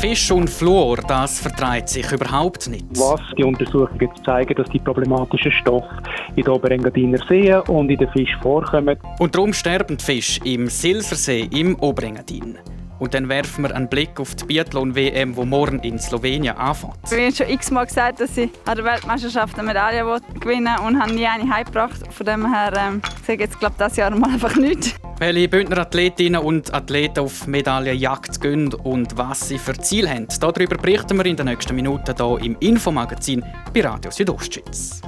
Fisch 0.00 0.30
und 0.30 0.48
Fluor, 0.48 0.98
das 0.98 1.40
vertreibt 1.40 1.88
sich 1.88 2.12
überhaupt 2.12 2.68
nicht. 2.68 2.86
Was 2.90 3.20
die 3.36 3.42
Untersuchungen 3.42 4.08
zeigen, 4.24 4.54
dass 4.54 4.68
die 4.68 4.78
problematischen 4.78 5.50
Stoffe 5.50 5.90
in 6.36 6.44
den 6.44 6.48
Oberengadiner 6.48 7.18
Seen 7.28 7.58
und 7.62 7.90
in 7.90 7.98
den 7.98 8.08
Fisch 8.10 8.36
vorkommen. 8.40 8.96
Und 9.18 9.34
darum 9.34 9.52
sterben 9.52 9.96
die 9.96 10.04
Fische 10.04 10.40
im 10.44 10.68
Silsersee 10.68 11.48
im 11.50 11.74
Oberengadin. 11.80 12.56
Und 12.98 13.14
dann 13.14 13.28
werfen 13.28 13.64
wir 13.64 13.74
einen 13.74 13.88
Blick 13.88 14.18
auf 14.18 14.34
die 14.34 14.44
Biathlon-WM, 14.44 15.36
wo 15.36 15.44
morgen 15.44 15.80
in 15.80 15.98
Slowenien 15.98 16.56
anfängt. 16.56 16.94
Ich 17.06 17.12
habe 17.12 17.32
schon 17.32 17.48
x-mal 17.48 17.86
gesagt, 17.86 18.20
dass 18.20 18.36
ich 18.36 18.50
an 18.64 18.76
der 18.76 18.84
Weltmeisterschaft 18.84 19.58
eine 19.58 19.68
Medaille 19.68 20.04
gewinnen 20.40 20.74
will 20.78 20.86
und 20.86 21.00
habe 21.00 21.12
nie 21.12 21.26
eine 21.26 21.48
heimgebracht. 21.52 22.12
Von 22.12 22.26
dem 22.26 22.52
her 22.52 22.72
ähm, 22.76 23.02
sage 23.26 23.44
jetzt 23.44 23.58
glaube 23.58 23.74
das 23.78 23.96
Jahr 23.96 24.10
mal 24.14 24.30
einfach 24.30 24.56
nichts. 24.56 24.94
Welche 25.18 25.48
Bündner 25.48 25.78
Athletinnen 25.78 26.42
und 26.42 26.74
Athleten 26.74 27.20
auf 27.20 27.46
Medaillenjagd 27.46 28.40
gehen 28.40 28.74
und 28.74 29.16
was 29.16 29.48
sie 29.48 29.58
für 29.58 29.72
Ziel 29.78 30.08
haben, 30.08 30.28
darüber 30.40 30.76
berichten 30.76 31.16
wir 31.16 31.24
in 31.24 31.36
den 31.36 31.46
nächsten 31.46 31.74
Minuten 31.74 32.14
hier 32.16 32.38
im 32.42 32.56
Infomagazin 32.60 33.42
bei 33.72 33.80
Radio 33.80 34.10
Südostschweiz. 34.10 35.00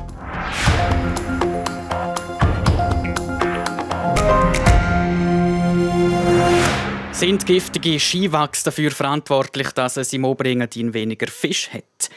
Sind 7.18 7.46
giftige 7.46 7.98
Skiwachs 7.98 8.62
dafür 8.62 8.92
verantwortlich, 8.92 9.72
dass 9.72 9.96
es 9.96 10.12
im 10.12 10.24
Oberengadin 10.24 10.94
weniger 10.94 11.26
Fisch 11.26 11.68
hat? 11.72 12.10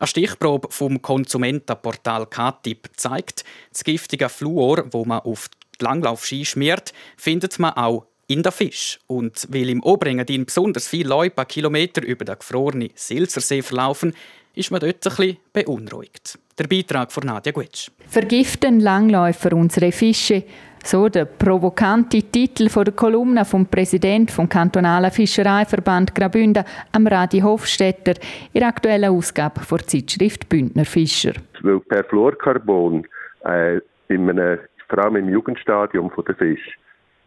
Eine 0.00 0.08
Stichprobe 0.08 0.66
vom 0.72 1.00
Konsumentenportal 1.00 2.26
KTIP 2.26 2.88
zeigt, 2.96 3.44
das 3.70 3.84
giftige 3.84 4.28
Fluor, 4.28 4.84
wo 4.90 5.04
man 5.04 5.20
auf 5.20 5.48
die 5.80 5.84
Langlaufski 5.84 6.44
schmiert, 6.44 6.92
findet 7.16 7.60
man 7.60 7.74
auch 7.74 8.06
in 8.26 8.42
der 8.42 8.50
Fisch. 8.50 8.98
Und 9.06 9.46
weil 9.48 9.70
im 9.70 9.80
Oberengadin 9.80 10.46
besonders 10.46 10.88
viele 10.88 11.10
Leute 11.10 11.46
Kilometer 11.46 12.02
über 12.02 12.24
den 12.24 12.36
gefrorenen 12.36 12.90
Silsersee 12.96 13.62
verlaufen, 13.62 14.12
ist 14.58 14.72
man 14.72 14.80
dort 14.80 14.96
ein 14.96 15.00
bisschen 15.00 15.36
beunruhigt. 15.52 16.38
Der 16.58 16.66
Beitrag 16.66 17.12
von 17.12 17.24
Nadja 17.24 17.52
Guetsch. 17.52 17.90
Vergiften 18.08 18.80
Langläufer 18.80 19.52
unsere 19.52 19.92
Fische? 19.92 20.42
So 20.84 21.08
der 21.08 21.26
provokante 21.26 22.22
Titel 22.22 22.68
von 22.68 22.84
der 22.84 22.94
Kolumne 22.94 23.44
vom 23.44 23.66
Präsident 23.66 24.30
vom 24.30 24.48
kantonalen 24.48 25.10
Fischereiverband 25.10 26.14
Graubünden, 26.14 26.64
am 26.92 27.06
Radi 27.06 27.40
Hofstetter, 27.40 28.14
in 28.52 28.60
der 28.60 28.68
aktuellen 28.68 29.10
Ausgabe 29.10 29.60
der 29.70 29.86
Zeitschrift 29.86 30.48
Bündner 30.48 30.84
Fischer. 30.84 31.34
Weil 31.62 31.80
Perfluorcarbon 31.80 33.06
äh, 33.44 33.80
in 34.08 34.30
einem, 34.30 34.58
vor 34.88 34.98
allem 34.98 35.16
im 35.16 35.28
Jugendstadium 35.28 36.10
der 36.26 36.34
Fisch 36.34 36.78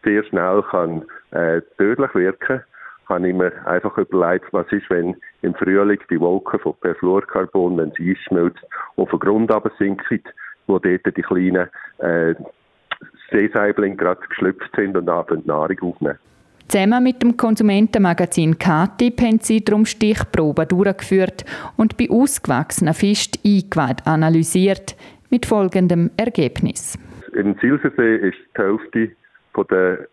sehr 0.04 0.24
schnell 0.24 0.62
kann 0.70 1.04
äh, 1.30 1.60
tödlich 1.78 2.14
wirken 2.14 2.62
habe 3.08 3.28
ich 3.28 3.34
mir 3.34 3.52
einfach 3.66 3.96
überlegt, 3.98 4.52
was 4.52 4.70
ist, 4.72 4.88
wenn 4.90 5.16
im 5.42 5.54
Frühling 5.54 5.98
die 6.10 6.20
Wolke 6.20 6.58
von 6.58 6.74
Perfluorcarbon, 6.80 7.76
wenn 7.76 7.92
sie 7.92 8.10
einschmilzt, 8.10 8.64
auf 8.96 9.10
den 9.10 9.18
Grund 9.18 9.52
sinkt, 9.78 10.34
wo 10.66 10.78
dort 10.78 11.16
die 11.16 11.22
kleinen 11.22 11.68
äh, 11.98 12.34
Seesaiblinge 13.30 13.96
gerade 13.96 14.20
geschlüpft 14.28 14.70
sind 14.76 14.96
und 14.96 15.08
abend 15.08 15.46
Nahrung 15.46 15.78
aufnehmen. 15.80 16.18
Zusammen 16.68 17.02
mit 17.02 17.20
dem 17.20 17.36
Konsumentenmagazin 17.36 18.58
KTIP 18.58 19.20
haben 19.20 19.38
sie 19.40 19.64
darum 19.64 19.84
Stichproben 19.84 20.68
durchgeführt 20.68 21.44
und 21.76 21.96
bei 21.96 22.08
ausgewachsenen 22.08 22.94
Fischen 22.94 23.32
eingeweiht 23.44 24.06
analysiert, 24.06 24.96
mit 25.30 25.44
folgendem 25.46 26.10
Ergebnis. 26.16 26.98
Im 27.34 27.56
Silsersee 27.60 28.16
ist 28.16 28.38
die 28.56 28.62
Hälfte 28.62 29.10
der 29.70 30.08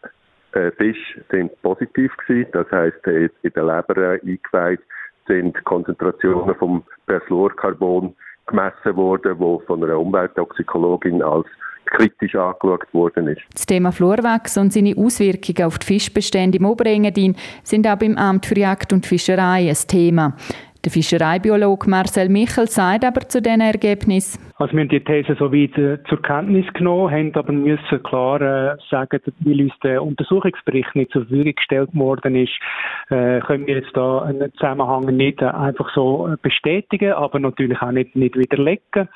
äh, 0.53 0.71
Fische 0.71 1.23
sind 1.31 1.61
positiv 1.61 2.15
gewesen. 2.17 2.49
Das 2.53 2.69
heißt, 2.71 3.05
in 3.05 3.53
der 3.55 3.63
Leber 3.63 4.19
eingeweiht 4.21 4.81
sind 5.27 5.63
Konzentrationen 5.65 6.55
vom 6.55 6.83
Perfluorcarbon 7.05 8.15
gemessen 8.47 8.95
worden, 8.95 9.35
wo 9.37 9.59
von 9.59 9.83
einer 9.83 9.99
Umwelttoxikologin 9.99 11.21
als 11.21 11.45
kritisch 11.85 12.35
angeschaut 12.35 12.93
worden 12.93 13.27
ist. 13.27 13.41
Das 13.53 13.65
Thema 13.65 13.91
Flurwachs 13.91 14.57
und 14.57 14.73
seine 14.73 14.95
Auswirkungen 14.97 15.67
auf 15.67 15.79
die 15.79 15.87
Fischbestände 15.87 16.57
im 16.57 16.65
Oberengadin 16.65 17.35
sind 17.63 17.87
auch 17.87 17.97
beim 17.97 18.17
Amt 18.17 18.45
für 18.45 18.57
Jagd 18.57 18.93
und 18.93 19.05
Fischerei 19.05 19.69
ein 19.69 19.87
Thema. 19.87 20.35
Der 20.85 20.93
Fischereibiologe 20.93 21.89
Marcel 21.89 22.29
Michel 22.29 22.67
sagt 22.67 23.03
aber 23.03 23.27
zu 23.27 23.41
diesen 23.41 23.59
Ergebnissen. 23.59 24.39
Also 24.59 24.73
wir 24.73 24.81
haben 24.81 24.89
die 24.89 25.03
These 25.03 25.35
so 25.37 25.51
weit 25.51 25.77
äh, 25.77 26.01
zur 26.07 26.21
Kenntnis 26.21 26.65
genommen, 26.73 27.11
haben 27.11 27.35
aber 27.35 27.51
müssen 27.51 28.01
klar 28.03 28.41
äh, 28.41 28.77
sagen, 28.89 29.19
weil 29.39 29.61
uns 29.61 29.73
der 29.83 30.01
Untersuchungsbericht 30.01 30.95
nicht 30.95 31.11
zur 31.11 31.23
Verfügung 31.23 31.53
gestellt 31.53 31.89
worden 31.93 32.35
ist, 32.37 32.53
äh, 33.09 33.41
können 33.41 33.67
wir 33.67 33.75
jetzt 33.75 33.91
da 33.93 34.19
einen 34.19 34.53
Zusammenhang 34.53 35.05
nicht 35.17 35.41
äh, 35.41 35.47
einfach 35.47 35.93
so 35.93 36.29
äh, 36.29 36.37
bestätigen, 36.41 37.11
aber 37.11 37.39
natürlich 37.39 37.81
auch 37.81 37.91
nicht, 37.91 38.15
nicht 38.15 38.37
widerlegen. 38.37 39.09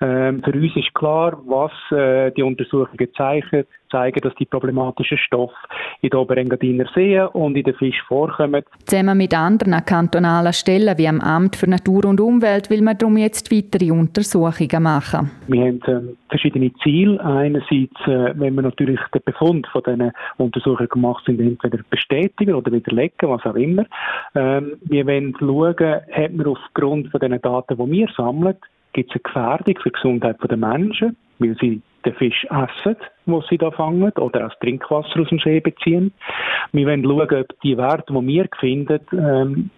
Ähm, 0.00 0.42
für 0.42 0.52
uns 0.52 0.76
ist 0.76 0.94
klar, 0.94 1.38
was 1.46 1.72
äh, 1.90 2.32
die 2.32 2.42
Untersuchungen 2.42 3.08
zeigen, 3.16 3.64
zeigen, 3.90 4.20
dass 4.22 4.34
die 4.34 4.44
problematischen 4.44 5.18
Stoffe 5.18 5.54
in 6.00 6.10
den 6.10 6.18
Oberengadiner 6.18 6.86
Seen 6.94 7.26
und 7.28 7.56
in 7.56 7.62
den 7.62 7.74
Fisch 7.74 8.02
vorkommen. 8.08 8.64
Zusammen 8.86 9.16
mit 9.16 9.34
anderen 9.34 9.84
kantonalen 9.84 10.52
Stellen 10.52 10.98
wie 10.98 11.08
am 11.08 11.20
Amt 11.20 11.56
für 11.56 11.70
Natur 11.70 12.04
und 12.06 12.20
Umwelt 12.20 12.70
will 12.70 12.82
man 12.82 12.98
darum 12.98 13.16
jetzt 13.16 13.52
weitere 13.52 13.92
Untersuchungen 13.92 14.82
machen. 14.82 15.30
Wir 15.46 15.60
haben 15.60 15.80
äh, 15.82 16.14
verschiedene 16.28 16.72
Ziele. 16.82 17.20
Einerseits, 17.24 18.00
äh, 18.06 18.34
wenn 18.34 18.54
wir 18.54 18.62
natürlich 18.62 19.00
den 19.14 19.22
Befund 19.24 19.66
von 19.68 19.82
diesen 19.84 20.10
Untersuchungen 20.38 20.88
gemacht 20.88 21.24
sind, 21.26 21.40
entweder 21.40 21.78
bestätigen 21.88 22.54
oder 22.54 22.72
widerlegen, 22.72 23.28
was 23.28 23.44
auch 23.46 23.54
immer. 23.54 23.86
Ähm, 24.34 24.72
wir 24.82 25.06
wollen 25.06 25.36
schauen, 25.38 26.00
hat 26.10 26.32
man 26.32 26.46
aufgrund 26.46 27.10
von 27.10 27.20
den 27.20 27.40
Daten, 27.40 27.76
die 27.76 27.92
wir 27.92 28.08
sammeln, 28.16 28.56
gibt 28.94 29.10
es 29.10 29.16
eine 29.16 29.22
Gefährdung 29.22 29.76
für 29.82 29.90
die 29.90 29.92
Gesundheit 29.92 30.36
der 30.42 30.56
Menschen, 30.56 31.16
weil 31.38 31.56
sie 31.60 31.82
den 32.04 32.14
Fisch 32.14 32.44
essen, 32.44 32.96
den 33.26 33.42
sie 33.48 33.58
da 33.58 33.70
fangen, 33.70 34.10
oder 34.12 34.46
auch 34.46 34.54
Trinkwasser 34.60 35.20
aus 35.20 35.28
dem 35.28 35.38
See 35.40 35.60
beziehen. 35.60 36.12
Wir 36.72 36.86
wollen 36.86 37.04
schauen, 37.04 37.40
ob 37.40 37.60
die 37.62 37.76
Werte, 37.76 38.12
die 38.12 38.26
wir 38.26 38.48
finden, 38.58 39.00
ähm, 39.12 39.70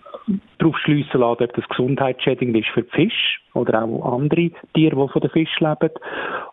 darauf 0.59 0.77
schliessen 0.79 1.21
lassen, 1.21 1.45
ob 1.45 1.55
das 1.55 1.69
gesundheitsschädigend 1.69 2.57
ist 2.57 2.69
für 2.69 2.83
die 2.83 2.91
Fisch 2.91 3.41
oder 3.55 3.85
auch 3.85 4.17
andere 4.17 4.51
Tiere, 4.75 4.97
die 4.97 5.13
von 5.13 5.21
den 5.21 5.31
Fisch 5.31 5.61
leben. 5.61 5.91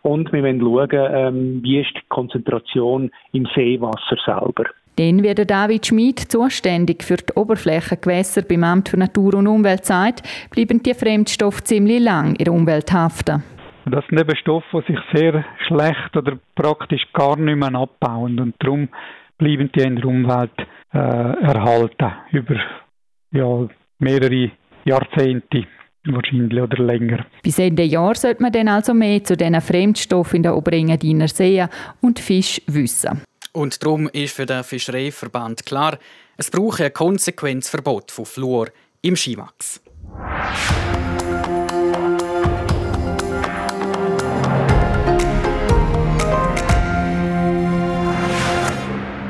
Und 0.01 0.31
wir 0.31 0.43
wollen 0.43 0.61
schauen, 0.61 1.11
ähm, 1.13 1.63
wie 1.63 1.81
ist 1.81 1.95
die 1.95 2.07
Konzentration 2.09 3.11
im 3.31 3.47
Seewasser 3.55 4.17
selber. 4.25 4.65
Dann 4.95 5.23
wird 5.23 5.49
David 5.49 5.87
Schmid 5.87 6.19
zuständig 6.19 7.03
für 7.03 7.17
die 7.17 7.33
Oberflächengewässer 7.33 8.43
beim 8.43 8.63
Amt 8.63 8.89
für 8.89 8.97
Natur 8.97 9.33
und 9.35 9.47
Umwelt 9.47 9.85
sagt, 9.85 10.21
bleiben 10.51 10.83
die 10.83 10.93
Fremdstoffe 10.93 11.63
ziemlich 11.63 12.01
lang 12.01 12.35
in 12.35 12.45
der 12.45 12.53
Umwelt 12.53 12.93
haften. 12.93 13.43
Das 13.85 14.05
sind 14.07 14.19
eben 14.19 14.35
Stoffe, 14.37 14.83
die 14.87 14.93
sich 14.93 15.01
sehr 15.13 15.43
schlecht 15.67 16.15
oder 16.15 16.37
praktisch 16.55 17.05
gar 17.13 17.37
nicht 17.37 17.57
mehr 17.57 17.73
abbauen 17.73 18.39
und 18.39 18.55
darum 18.59 18.87
bleiben 19.37 19.69
die 19.75 19.81
in 19.81 19.95
der 19.95 20.05
Umwelt 20.05 20.57
äh, 20.93 20.97
erhalten 20.97 22.11
über 22.31 22.55
ja, 23.31 23.67
mehrere 23.99 24.51
Jahrzehnte 24.85 25.65
wahrscheinlich 26.05 26.61
oder 26.61 26.83
länger. 26.83 27.25
Bis 27.41 27.59
Ende 27.59 27.83
Jahr 27.83 28.15
sollte 28.15 28.41
man 28.41 28.51
dann 28.51 28.67
also 28.67 28.93
mehr 28.93 29.23
zu 29.23 29.35
diesen 29.35 29.59
Fremdstoffen 29.59 30.37
in 30.37 30.43
der 30.43 30.55
Oberengadiner 30.55 31.27
See 31.27 31.65
und 32.01 32.19
Fisch 32.19 32.61
wissen. 32.67 33.21
Und 33.53 33.83
darum 33.83 34.09
ist 34.09 34.35
für 34.35 34.47
den 34.47 34.63
Fischereiverband 34.63 35.65
klar, 35.65 35.99
es 36.37 36.49
brauche 36.49 36.85
ein 36.85 36.93
Konsequenzverbot 36.93 38.11
von 38.11 38.25
Fluor 38.25 38.69
im 39.03 39.15
Skiwachs. 39.15 39.79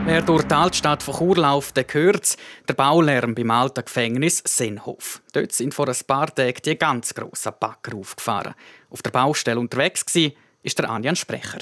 Wer 0.06 0.22
durch 0.22 0.44
die 0.44 0.54
Altstadt 0.54 1.04
von 1.04 1.16
Chur 1.16 1.36
läuft, 1.36 1.76
der 1.76 1.86
hört 1.92 2.38
der 2.70 2.74
Baulärm 2.76 3.36
beim 3.36 3.52
alten 3.52 3.84
Gefängnis 3.84 4.42
Senhof. 4.46 5.22
Dort 5.34 5.52
sind 5.52 5.74
vor 5.74 5.90
ein 5.90 5.96
paar 6.08 6.34
Tagen 6.34 6.62
die 6.64 6.78
ganz 6.78 7.14
grossen 7.14 7.52
Bagger 7.60 7.98
aufgefahren. 7.98 8.54
Auf 8.90 9.02
der 9.02 9.12
Baustelle 9.12 9.60
unterwegs 9.60 10.06
war 10.16 10.32
der 10.64 10.90
Anjan 10.90 11.18
Sprecher. 11.18 11.60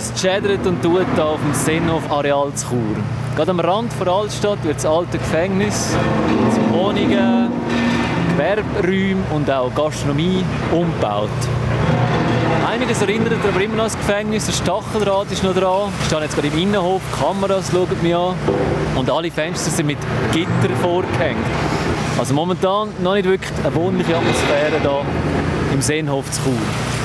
Es 0.00 0.18
schädert 0.18 0.66
und 0.66 0.82
tut 0.82 1.04
hier 1.14 1.24
auf 1.24 1.38
dem 1.42 1.52
Senhof-Areal 1.52 2.54
zu 2.54 2.68
Chur. 2.68 2.96
Gerade 3.36 3.50
am 3.50 3.60
Rand 3.60 3.92
der 4.00 4.08
Altstadt 4.08 4.64
wird 4.64 4.76
das 4.76 4.86
alte 4.86 5.18
Gefängnis 5.18 5.94
zu 6.54 6.74
Wohnungen, 6.74 7.52
Gewerberäume 8.30 9.20
und 9.34 9.50
auch 9.50 9.70
Gastronomie 9.74 10.42
umgebaut. 10.72 11.28
Einiges 12.66 13.02
erinnert 13.02 13.34
aber 13.46 13.60
immer 13.60 13.76
noch 13.76 13.84
das 13.84 13.98
Gefängnis. 13.98 14.46
Der 14.46 14.54
Stacheldraht 14.54 15.30
ist 15.32 15.44
noch 15.44 15.52
dran. 15.52 15.92
Wir 15.98 16.06
stehen 16.06 16.22
jetzt 16.22 16.34
gerade 16.34 16.48
im 16.48 16.58
Innenhof, 16.58 17.02
die 17.14 17.22
Kameras 17.22 17.70
schauen 17.70 17.88
mich 18.00 18.16
an. 18.16 18.34
Und 18.96 19.10
alle 19.10 19.30
Fenster 19.30 19.70
sind 19.70 19.86
mit 19.86 19.98
Gitter 20.32 20.74
vorgehängt. 20.80 21.44
Also 22.18 22.32
momentan 22.32 22.88
noch 23.02 23.12
nicht 23.12 23.26
wirklich 23.26 23.52
eine 23.62 23.74
wohnliche 23.74 24.16
Atmosphäre 24.16 24.80
da 24.82 25.02
im 25.72 25.82
Seenhof 25.82 26.30
zu 26.30 26.42
Chur. 26.42 26.52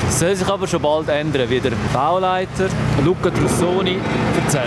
Das 0.06 0.20
soll 0.20 0.34
sich 0.34 0.48
aber 0.48 0.66
schon 0.66 0.82
bald 0.82 1.08
ändern, 1.08 1.48
wie 1.48 1.60
der 1.60 1.72
Bauleiter 1.92 2.68
Luca 3.04 3.30
Trussoni 3.30 3.98
erzählt. 4.42 4.64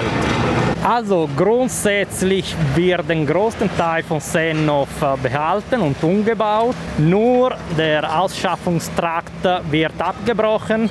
Also 0.83 1.29
grundsätzlich 1.35 2.55
wird 2.75 3.09
den 3.09 3.25
größten 3.25 3.69
Teil 3.77 4.03
von 4.03 4.19
Seenhof 4.19 4.87
äh, 5.01 5.17
behalten 5.21 5.81
und 5.81 6.01
umgebaut. 6.01 6.75
Nur 6.97 7.55
der 7.77 8.19
Ausschaffungstrakt 8.19 9.43
wird 9.69 9.99
abgebrochen. 9.99 10.89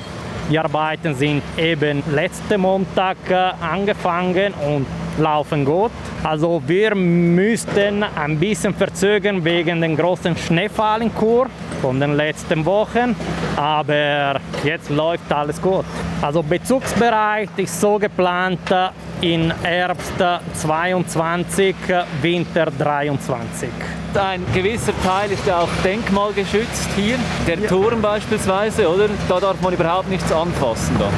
Die 0.49 0.57
Arbeiten 0.57 1.13
sind 1.15 1.43
eben 1.57 2.03
letzten 2.11 2.61
Montag 2.61 3.17
äh, 3.29 3.51
angefangen 3.61 4.53
und 4.53 4.85
laufen 5.19 5.65
gut. 5.65 5.91
Also 6.23 6.61
wir 6.65 6.95
müssten 6.95 8.03
ein 8.03 8.39
bisschen 8.39 8.73
verzögern 8.73 9.43
wegen 9.43 9.81
den 9.81 9.95
großen 9.95 10.35
Schneefall 10.37 11.01
in 11.03 11.11
Chur 11.15 11.47
von 11.81 11.99
den 11.99 12.15
letzten 12.15 12.65
Wochen, 12.65 13.15
aber 13.55 14.39
jetzt 14.63 14.89
läuft 14.89 15.31
alles 15.31 15.61
gut. 15.61 15.85
Also 16.21 16.43
Bezugsbereich 16.43 17.49
ist 17.57 17.79
so 17.79 17.97
geplant 17.97 18.59
in 19.21 19.53
Herbst 19.63 20.13
22, 20.53 21.75
Winter 22.21 22.67
23. 22.77 23.69
Ein 24.15 24.43
gewisser 24.53 24.93
Teil 25.03 25.31
ist 25.31 25.45
ja 25.45 25.59
auch 25.59 25.69
denkmalgeschützt 25.83 26.89
hier, 26.95 27.17
der 27.47 27.59
ja. 27.59 27.67
Turm 27.67 28.01
beispielsweise, 28.01 28.89
oder? 28.89 29.09
Da 29.27 29.39
darf 29.39 29.61
man 29.61 29.73
überhaupt 29.73 30.09
nichts 30.09 30.31
anfassen. 30.31 30.95
Da. 30.97 31.09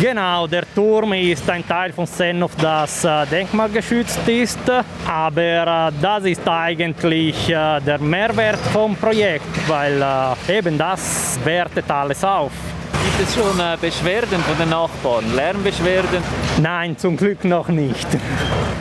Genau, 0.00 0.48
der 0.48 0.64
Turm 0.74 1.12
ist 1.12 1.48
ein 1.48 1.66
Teil 1.66 1.92
von 1.92 2.06
Sennhof, 2.06 2.50
das 2.60 3.04
äh, 3.04 3.26
denkmalgeschützt 3.26 4.26
ist, 4.26 4.58
aber 5.06 5.88
äh, 5.88 5.92
das 6.02 6.24
ist 6.24 6.46
eigentlich 6.48 7.48
äh, 7.48 7.80
der 7.80 7.98
Mehrwert 8.00 8.58
vom 8.72 8.96
Projekt, 8.96 9.68
weil 9.68 10.04
eben 10.48 10.76
das 10.76 11.38
wertet 11.44 11.88
alles 11.90 12.24
auf. 12.24 12.50
Gibt 13.04 13.28
es 13.28 13.34
schon 13.34 13.56
Beschwerden 13.80 14.40
von 14.40 14.58
den 14.58 14.70
Nachbarn, 14.70 15.34
Lärmbeschwerden? 15.36 16.22
Nein, 16.60 16.98
zum 16.98 17.16
Glück 17.16 17.44
noch 17.44 17.68
nicht. 17.68 18.08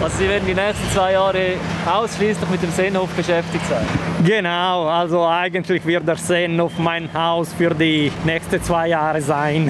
Also 0.01 0.17
Sie 0.17 0.27
werden 0.27 0.47
die 0.47 0.55
nächsten 0.55 0.89
zwei 0.91 1.11
Jahre 1.11 1.53
ausschließlich 1.85 2.49
mit 2.49 2.63
dem 2.63 2.71
Seenhof 2.71 3.09
beschäftigt 3.11 3.65
sein? 3.69 3.85
Genau, 4.25 4.87
also 4.87 5.27
eigentlich 5.27 5.85
wird 5.85 6.07
der 6.07 6.15
Seenhof 6.15 6.77
mein 6.77 7.13
Haus 7.13 7.51
für 7.51 7.75
die 7.75 8.09
nächsten 8.23 8.63
zwei 8.63 8.87
Jahre 8.87 9.21
sein. 9.21 9.69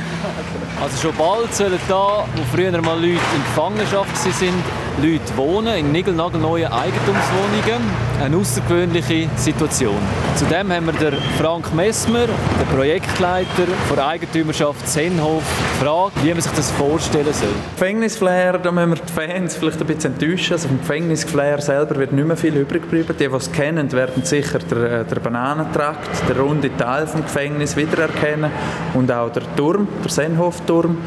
Also 0.80 1.02
schon 1.02 1.18
bald 1.18 1.52
sollen 1.56 1.80
da, 1.88 2.26
wo 2.36 2.44
früher 2.56 2.80
mal 2.82 2.96
Leute 2.96 3.13
in 3.36 3.44
Gefangenschaft 3.46 4.16
sind, 4.18 4.54
Leute 5.01 5.36
wohnen 5.36 5.75
in 5.75 5.91
niegelnagelneuen 5.91 6.71
Eigentumswohnungen. 6.71 7.82
Eine 8.23 8.38
außergewöhnliche 8.38 9.27
Situation. 9.36 9.97
Zudem 10.36 10.71
haben 10.71 10.86
wir 10.86 10.93
den 10.93 11.19
Frank 11.39 11.73
Messmer, 11.73 12.27
den 12.27 12.75
Projektleiter 12.75 13.67
der 13.95 14.08
Eigentümerschaft 14.08 14.88
Sennhof, 14.88 15.43
gefragt, 15.79 16.13
wie 16.21 16.32
man 16.32 16.41
sich 16.41 16.51
das 16.51 16.69
vorstellen 16.71 17.34
soll. 17.34 17.49
Gefängnisflair, 17.75 18.60
da 18.60 18.71
müssen 18.71 18.91
wir 18.91 18.97
die 18.97 19.12
Fans 19.12 19.56
vielleicht 19.56 19.82
ein 19.82 19.88
bisschen 19.88 20.13
enttäuschen. 20.13 20.53
Also 20.53 20.67
vom 20.67 20.79
Gefängnisflair 20.79 21.60
selber 21.60 21.95
wird 21.95 22.13
nicht 22.13 22.27
mehr 22.27 22.38
viel 22.38 22.56
übrig 22.56 22.88
bleiben. 22.88 23.15
Die, 23.19 23.27
die 23.27 23.36
es 23.36 23.51
kennen, 23.51 23.91
werden 23.91 24.23
sicher 24.23 24.60
den, 24.60 25.08
den 25.08 25.23
Bananentrakt, 25.23 26.29
den 26.29 26.38
runden 26.38 26.77
Teil 26.77 27.06
des 27.06 27.13
Gefängnisses 27.15 27.75
wiedererkennen 27.75 28.51
und 28.93 29.12
auch 29.12 29.32
der 29.32 29.43
Turm, 29.56 29.88
der 30.03 30.12
Sennhofturm. 30.12 30.97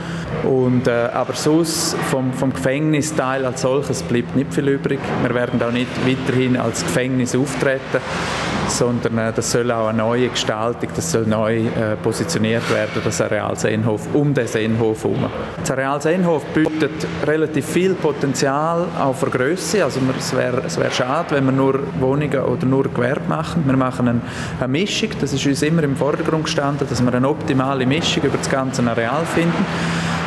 Und, 0.42 0.86
äh, 0.88 1.08
aber 1.12 1.34
sonst 1.34 1.96
vom, 2.10 2.32
vom 2.32 2.52
Gefängnisteil 2.52 3.44
als 3.44 3.62
solches 3.62 3.75
bleibt 4.08 4.36
nicht 4.36 4.52
viel 4.52 4.68
übrig. 4.68 5.00
Wir 5.22 5.34
werden 5.34 5.62
auch 5.62 5.72
nicht 5.72 5.90
weiterhin 6.06 6.56
als 6.56 6.82
Gefängnis 6.82 7.34
auftreten, 7.34 8.00
sondern 8.68 9.18
äh, 9.18 9.32
das 9.32 9.52
soll 9.52 9.70
auch 9.70 9.88
eine 9.88 9.98
neue 9.98 10.28
Gestaltung, 10.28 10.88
das 10.94 11.12
soll 11.12 11.26
neu 11.26 11.66
äh, 11.66 11.96
positioniert 12.02 12.68
werden, 12.72 13.02
das 13.04 13.20
Areal 13.20 13.56
Seenhof, 13.56 14.08
um 14.12 14.34
den 14.34 14.46
Seenhof 14.46 15.04
herum. 15.04 15.26
Das 15.60 15.70
Areal 15.70 16.00
Seenhof 16.00 16.44
bietet 16.46 17.06
relativ 17.26 17.66
viel 17.66 17.94
Potenzial 17.94 18.86
auch 18.98 19.14
für 19.14 19.30
Größe. 19.30 19.84
Also 19.84 20.00
es 20.18 20.34
wäre 20.36 20.62
wär 20.62 20.90
schade, 20.90 21.34
wenn 21.34 21.44
wir 21.44 21.52
nur 21.52 21.80
Wohnungen 22.00 22.40
oder 22.40 22.66
nur 22.66 22.84
Gewerbe 22.84 23.28
machen. 23.28 23.62
Wir 23.66 23.76
machen 23.76 24.08
eine, 24.08 24.20
eine 24.58 24.68
Mischung, 24.68 25.10
das 25.20 25.32
ist 25.32 25.46
uns 25.46 25.62
immer 25.62 25.82
im 25.82 25.96
Vordergrund 25.96 26.44
gestanden, 26.44 26.86
dass 26.88 27.02
wir 27.02 27.14
eine 27.14 27.28
optimale 27.28 27.86
Mischung 27.86 28.24
über 28.24 28.38
das 28.38 28.50
ganze 28.50 28.82
Areal 28.82 29.24
finden. 29.26 29.64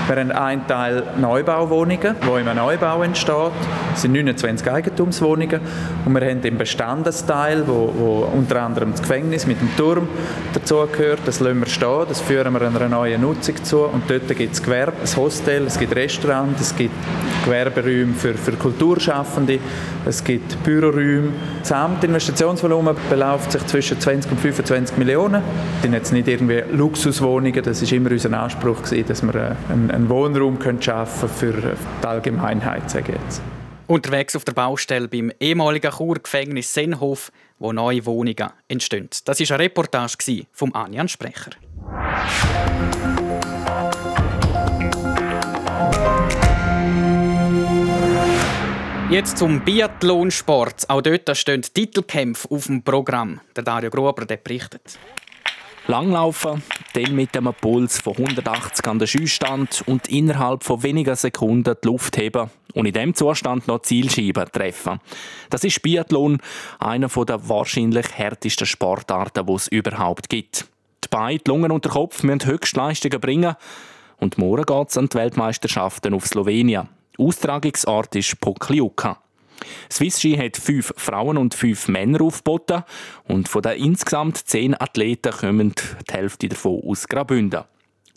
Wir 0.09 0.15
haben 0.15 0.31
einen 0.31 0.65
Teil 0.65 1.03
Neubauwohnungen, 1.21 2.15
wo 2.21 2.37
im 2.37 2.47
Neubau 2.47 3.03
entsteht. 3.03 3.51
Das 3.91 4.01
sind 4.01 4.13
29 4.13 4.67
Eigentumswohnungen. 4.67 5.61
Und 6.03 6.13
wir 6.15 6.27
haben 6.27 6.41
den 6.41 6.57
Bestandesteil, 6.57 7.67
wo, 7.67 7.93
wo 7.95 8.27
unter 8.35 8.63
anderem 8.63 8.89
das 8.89 9.01
Gefängnis 9.01 9.45
mit 9.45 9.61
dem 9.61 9.69
Turm 9.77 10.07
dazugehört. 10.53 11.19
Das 11.25 11.39
lassen 11.41 11.59
wir 11.59 11.67
stehen, 11.67 12.05
das 12.09 12.21
führen 12.21 12.53
wir 12.53 12.61
einer 12.63 12.89
neuen 12.89 13.21
Nutzung 13.21 13.63
zu. 13.63 13.81
Und 13.81 14.09
dort 14.09 14.27
gibt 14.35 14.51
es 14.51 14.63
Gewerbe, 14.63 14.93
ein 14.99 15.15
Hostel, 15.15 15.67
es 15.67 15.77
gibt 15.77 15.95
Restaurant, 15.95 16.59
es 16.59 16.75
gibt 16.75 16.95
Gewerberäume 17.45 18.15
für, 18.15 18.33
für 18.33 18.53
Kulturschaffende, 18.53 19.59
es 20.07 20.23
gibt 20.23 20.63
Büroräume. 20.63 21.33
Das 21.59 21.69
Gesamtinvestitionsvolumen 21.69 22.95
beläuft 23.11 23.51
sich 23.51 23.65
zwischen 23.67 23.99
20 23.99 24.31
und 24.31 24.39
25 24.39 24.97
Millionen. 24.97 25.43
Das 25.43 25.81
sind 25.83 25.93
jetzt 25.93 26.13
nicht 26.13 26.27
irgendwie 26.27 26.63
Luxuswohnungen, 26.71 27.61
das 27.61 27.81
ist 27.83 27.91
immer 27.91 28.09
unser 28.09 28.33
Anspruch 28.33 28.81
gewesen, 28.81 29.07
dass 29.07 29.21
wir 29.21 29.35
äh, 29.35 29.55
einen, 29.71 29.91
einen 29.99 30.09
Wohnraum 30.09 30.57
können 30.59 30.81
schaffen 30.81 31.27
für 31.27 31.51
die 31.51 32.07
Allgemeinheit, 32.07 32.89
sage 32.89 33.11
ich 33.11 33.19
jetzt. 33.21 33.41
Unterwegs 33.87 34.35
auf 34.35 34.45
der 34.45 34.53
Baustelle 34.53 35.07
beim 35.09 35.31
ehemaligen 35.39 35.91
Churgefängnis 35.91 36.73
Sennhof, 36.73 37.31
wo 37.57 37.73
neue 37.73 38.05
Wohnungen 38.05 38.49
entstehen. 38.69 39.09
Das 39.25 39.39
war 39.41 39.55
eine 39.55 39.63
Reportage 39.65 40.45
vom 40.53 40.73
Anjan 40.73 41.09
Sprecher. 41.09 41.51
Jetzt 49.09 49.39
zum 49.39 49.61
Biathlonsport. 49.61 50.87
Auch 50.87 51.01
dort 51.01 51.35
stehen 51.35 51.63
Titelkämpfe 51.63 52.47
auf 52.51 52.67
dem 52.67 52.83
Programm. 52.83 53.41
Der 53.55 53.63
Dario 53.63 53.89
Gruber 53.89 54.25
der 54.25 54.37
berichtet. 54.37 54.99
Langlaufen, 55.89 56.61
dann 56.93 57.15
mit 57.15 57.35
einem 57.35 57.51
Puls 57.51 57.99
von 57.99 58.15
180 58.15 58.85
an 58.85 58.99
den 58.99 59.07
Schießstand 59.07 59.83
und 59.87 60.07
innerhalb 60.07 60.63
von 60.63 60.83
wenigen 60.83 61.15
Sekunden 61.15 61.75
die 61.83 61.87
Luft 61.87 62.15
heben 62.17 62.51
und 62.75 62.85
in 62.85 62.93
diesem 62.93 63.15
Zustand 63.15 63.67
noch 63.67 63.81
Zielscheiben 63.81 64.45
treffen. 64.51 64.99
Das 65.49 65.63
ist 65.63 65.81
Biathlon, 65.81 66.37
einer 66.77 67.07
der 67.07 67.49
wahrscheinlich 67.49 68.05
härtesten 68.15 68.67
Sportarten, 68.67 69.47
die 69.47 69.53
es 69.53 69.67
überhaupt 69.67 70.29
gibt. 70.29 70.67
Die 71.03 71.07
Beine, 71.09 71.39
die 71.39 71.49
Lungen 71.49 71.71
und 71.71 71.85
der 71.85 71.91
Kopf 71.91 72.21
müssen 72.21 72.45
Höchstleistungen 72.45 73.19
bringen. 73.19 73.55
Und 74.19 74.37
morgen 74.37 74.65
geht 74.65 74.89
es 74.89 74.97
an 74.97 75.09
die 75.09 75.17
Weltmeisterschaften 75.17 76.13
auf 76.13 76.27
Slowenien. 76.27 76.87
Austragungsort 77.17 78.15
ist 78.15 78.39
Pokljuka. 78.39 79.17
Swiss 79.91 80.19
Ski 80.19 80.37
hat 80.37 80.57
fünf 80.57 80.93
Frauen 80.97 81.37
und 81.37 81.53
fünf 81.53 81.87
Männer 81.87 82.21
aufgeboten 82.21 82.83
und 83.27 83.47
von 83.47 83.61
den 83.61 83.83
insgesamt 83.83 84.37
zehn 84.37 84.79
Athleten 84.79 85.31
kommen 85.31 85.73
die 86.09 86.13
Hälfte 86.13 86.49
davon 86.49 86.81
aus 86.85 87.07
Graubünden. 87.07 87.63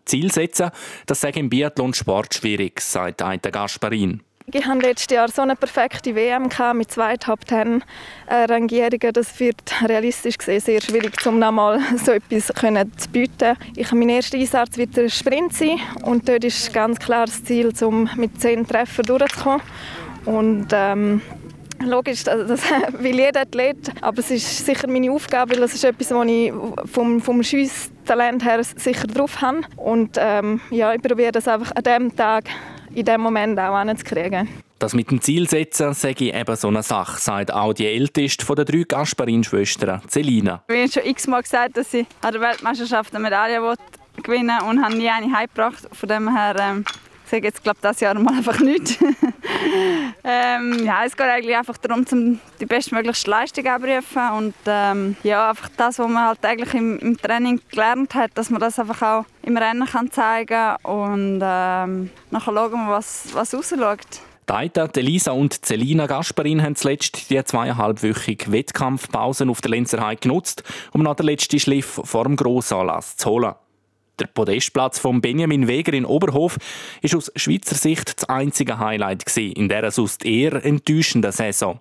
Ziel 0.05 0.33
setzen, 0.33 0.71
das 1.07 1.21
sei 1.21 1.31
im 1.31 1.49
Biathlon 1.49 1.95
Sport 1.95 2.35
schwierig, 2.35 2.81
sagt 2.81 3.23
Aita 3.23 3.51
Gasparin. 3.51 4.23
Ich 4.47 4.67
hatte 4.67 4.81
letztes 4.81 5.15
Jahr 5.15 5.29
so 5.29 5.43
eine 5.43 5.55
perfekte 5.55 6.15
WM 6.15 6.49
mit 6.75 6.91
zwei 6.91 7.17
Top 7.17 7.47
Ten 7.47 7.85
Rangierungen. 8.29 9.13
Das 9.13 9.39
wird 9.39 9.63
realistisch 9.83 10.37
gesehen 10.37 10.61
sehr 10.61 10.81
schwierig, 10.81 11.15
um 11.27 11.39
nochmal 11.39 11.81
so 12.05 12.13
etwas 12.13 12.49
zu 12.49 13.09
bieten. 13.11 13.57
Ich, 13.77 13.93
mein 13.93 14.09
erster 14.09 14.37
Einsatz 14.37 14.77
wird 14.77 14.97
der 14.97 15.09
Sprint 15.09 15.55
sein 15.55 15.79
und 16.03 16.29
dort 16.29 16.45
ist 16.45 16.73
ganz 16.75 16.99
klar 16.99 17.27
das 17.27 17.45
Ziel, 17.45 17.73
um 17.83 18.11
mit 18.17 18.41
zehn 18.41 18.67
Treffern 18.67 19.07
durchzukommen. 19.07 19.63
Und 20.25 20.69
ähm, 20.73 21.21
Logisch, 21.85 22.27
also 22.29 22.47
das 22.47 22.63
will 22.99 23.19
jeder 23.19 23.43
Athlet, 23.43 23.93
aber 24.01 24.19
es 24.19 24.31
ist 24.31 24.65
sicher 24.65 24.89
meine 24.89 25.11
Aufgabe, 25.11 25.55
weil 25.55 25.61
das 25.61 25.75
ist 25.75 25.85
etwas, 25.85 26.11
was 26.11 26.27
ich 26.27 26.53
vom, 26.85 27.21
vom 27.21 27.43
Schiesstalent 27.43 28.45
her 28.45 28.63
sicher 28.63 29.07
drauf 29.07 29.41
habe. 29.41 29.63
Und 29.77 30.17
ähm, 30.19 30.61
ja, 30.71 30.95
ich 30.95 31.03
probiere 31.03 31.33
das 31.33 31.49
einfach 31.49 31.73
an 31.75 31.83
diesem 31.83 32.17
Tag, 32.17 32.45
in 32.95 33.05
diesem 33.05 33.21
Moment 33.21 33.59
auch 33.59 33.75
anzukriegen. 33.75 34.49
Das 34.79 34.95
mit 34.95 35.11
dem 35.11 35.21
Ziel 35.21 35.49
setzen, 35.49 35.95
sage 35.95 36.25
ich 36.27 36.35
eben 36.35 36.57
so 36.57 36.69
eine 36.69 36.83
Sache, 36.83 37.21
sagt 37.21 37.53
auch 37.53 37.73
die 37.73 37.87
älteste 37.87 38.45
von 38.45 38.57
den 38.57 38.65
drei 38.65 38.83
Gasparin-Schwestern, 38.83 40.03
Celina. 40.09 40.63
Ich 40.69 40.77
habe 40.77 40.91
schon 40.91 41.05
x-mal 41.05 41.43
gesagt, 41.43 41.77
dass 41.77 41.95
ich 41.95 42.07
an 42.21 42.33
der 42.33 42.41
Weltmeisterschaft 42.41 43.15
eine 43.15 43.23
Medaille 43.23 43.61
gewinnen 44.23 44.51
will 44.61 44.69
und 44.69 44.85
habe 44.85 44.97
nie 44.97 45.09
eine 45.09 45.33
heimgebracht. 45.33 45.89
Von 45.93 46.09
dem 46.09 46.37
her 46.37 46.57
ähm, 46.59 46.85
sage 47.33 47.47
jetzt 47.47 47.63
glaube 47.63 47.79
das 47.81 47.99
Jahr 48.01 48.15
mal 48.15 48.35
einfach 48.35 48.61
nicht. 48.61 48.99
ähm, 50.25 50.85
ja, 50.85 51.05
es 51.05 51.17
geht 51.17 51.27
eigentlich 51.27 51.57
einfach 51.57 51.79
darum, 51.79 52.07
zum 52.07 52.39
die 52.61 52.67
bestmöglichste 52.67 53.31
Leistung 53.31 53.67
abzurufen 53.67 54.31
und 54.37 54.55
ähm, 54.67 55.17
ja, 55.23 55.49
einfach 55.49 55.71
das, 55.77 55.99
was 55.99 56.09
man 56.09 56.27
halt 56.27 56.45
eigentlich 56.45 56.75
im, 56.75 56.99
im, 56.99 57.17
Training 57.17 57.61
gelernt 57.71 58.15
hat, 58.15 58.33
dass 58.35 58.51
man 58.51 58.61
das 58.61 58.79
einfach 58.79 59.01
auch 59.03 59.25
im 59.43 59.57
Rennen 59.57 59.87
kann 59.87 60.11
zeigen 60.11 60.77
und 60.83 61.41
ähm, 61.43 62.11
nachher 62.31 62.53
schauen 62.53 62.73
wir, 62.73 62.89
was, 62.91 63.29
was 63.33 63.55
rausschaut. 63.55 64.21
Deita, 64.45 64.89
Elisa 64.95 65.33
und 65.33 65.65
Celina 65.65 66.07
Gasparin 66.07 66.63
haben 66.63 66.77
zuletzt 66.77 67.31
die 67.31 67.43
zweieinhalbwöchige 67.43 68.53
Wettkampfpausen 68.53 69.49
auf 69.49 69.63
der 69.63 69.71
Lenzerheide 69.71 70.21
genutzt, 70.21 70.65
um 70.93 71.03
noch 71.03 71.15
den 71.15 71.27
letzten 71.27 71.59
Schliff 71.59 72.01
vor 72.05 72.25
dem 72.25 72.37
Grossanlass 72.37 73.17
zu 73.17 73.31
holen. 73.31 73.55
Der 74.23 74.29
Podestplatz 74.29 75.01
von 75.01 75.21
Benjamin 75.21 75.67
Weger 75.67 75.93
in 75.95 76.05
Oberhof 76.05 76.57
ist 77.01 77.17
aus 77.17 77.33
Schweizer 77.35 77.75
Sicht 77.75 78.23
das 78.23 78.29
einzige 78.29 78.79
Highlight 78.79 79.25
in 79.37 79.69
dieser 79.69 79.91
sonst 79.91 80.25
eher 80.25 80.65
enttäuschenden 80.65 81.33
Saison. 81.33 81.81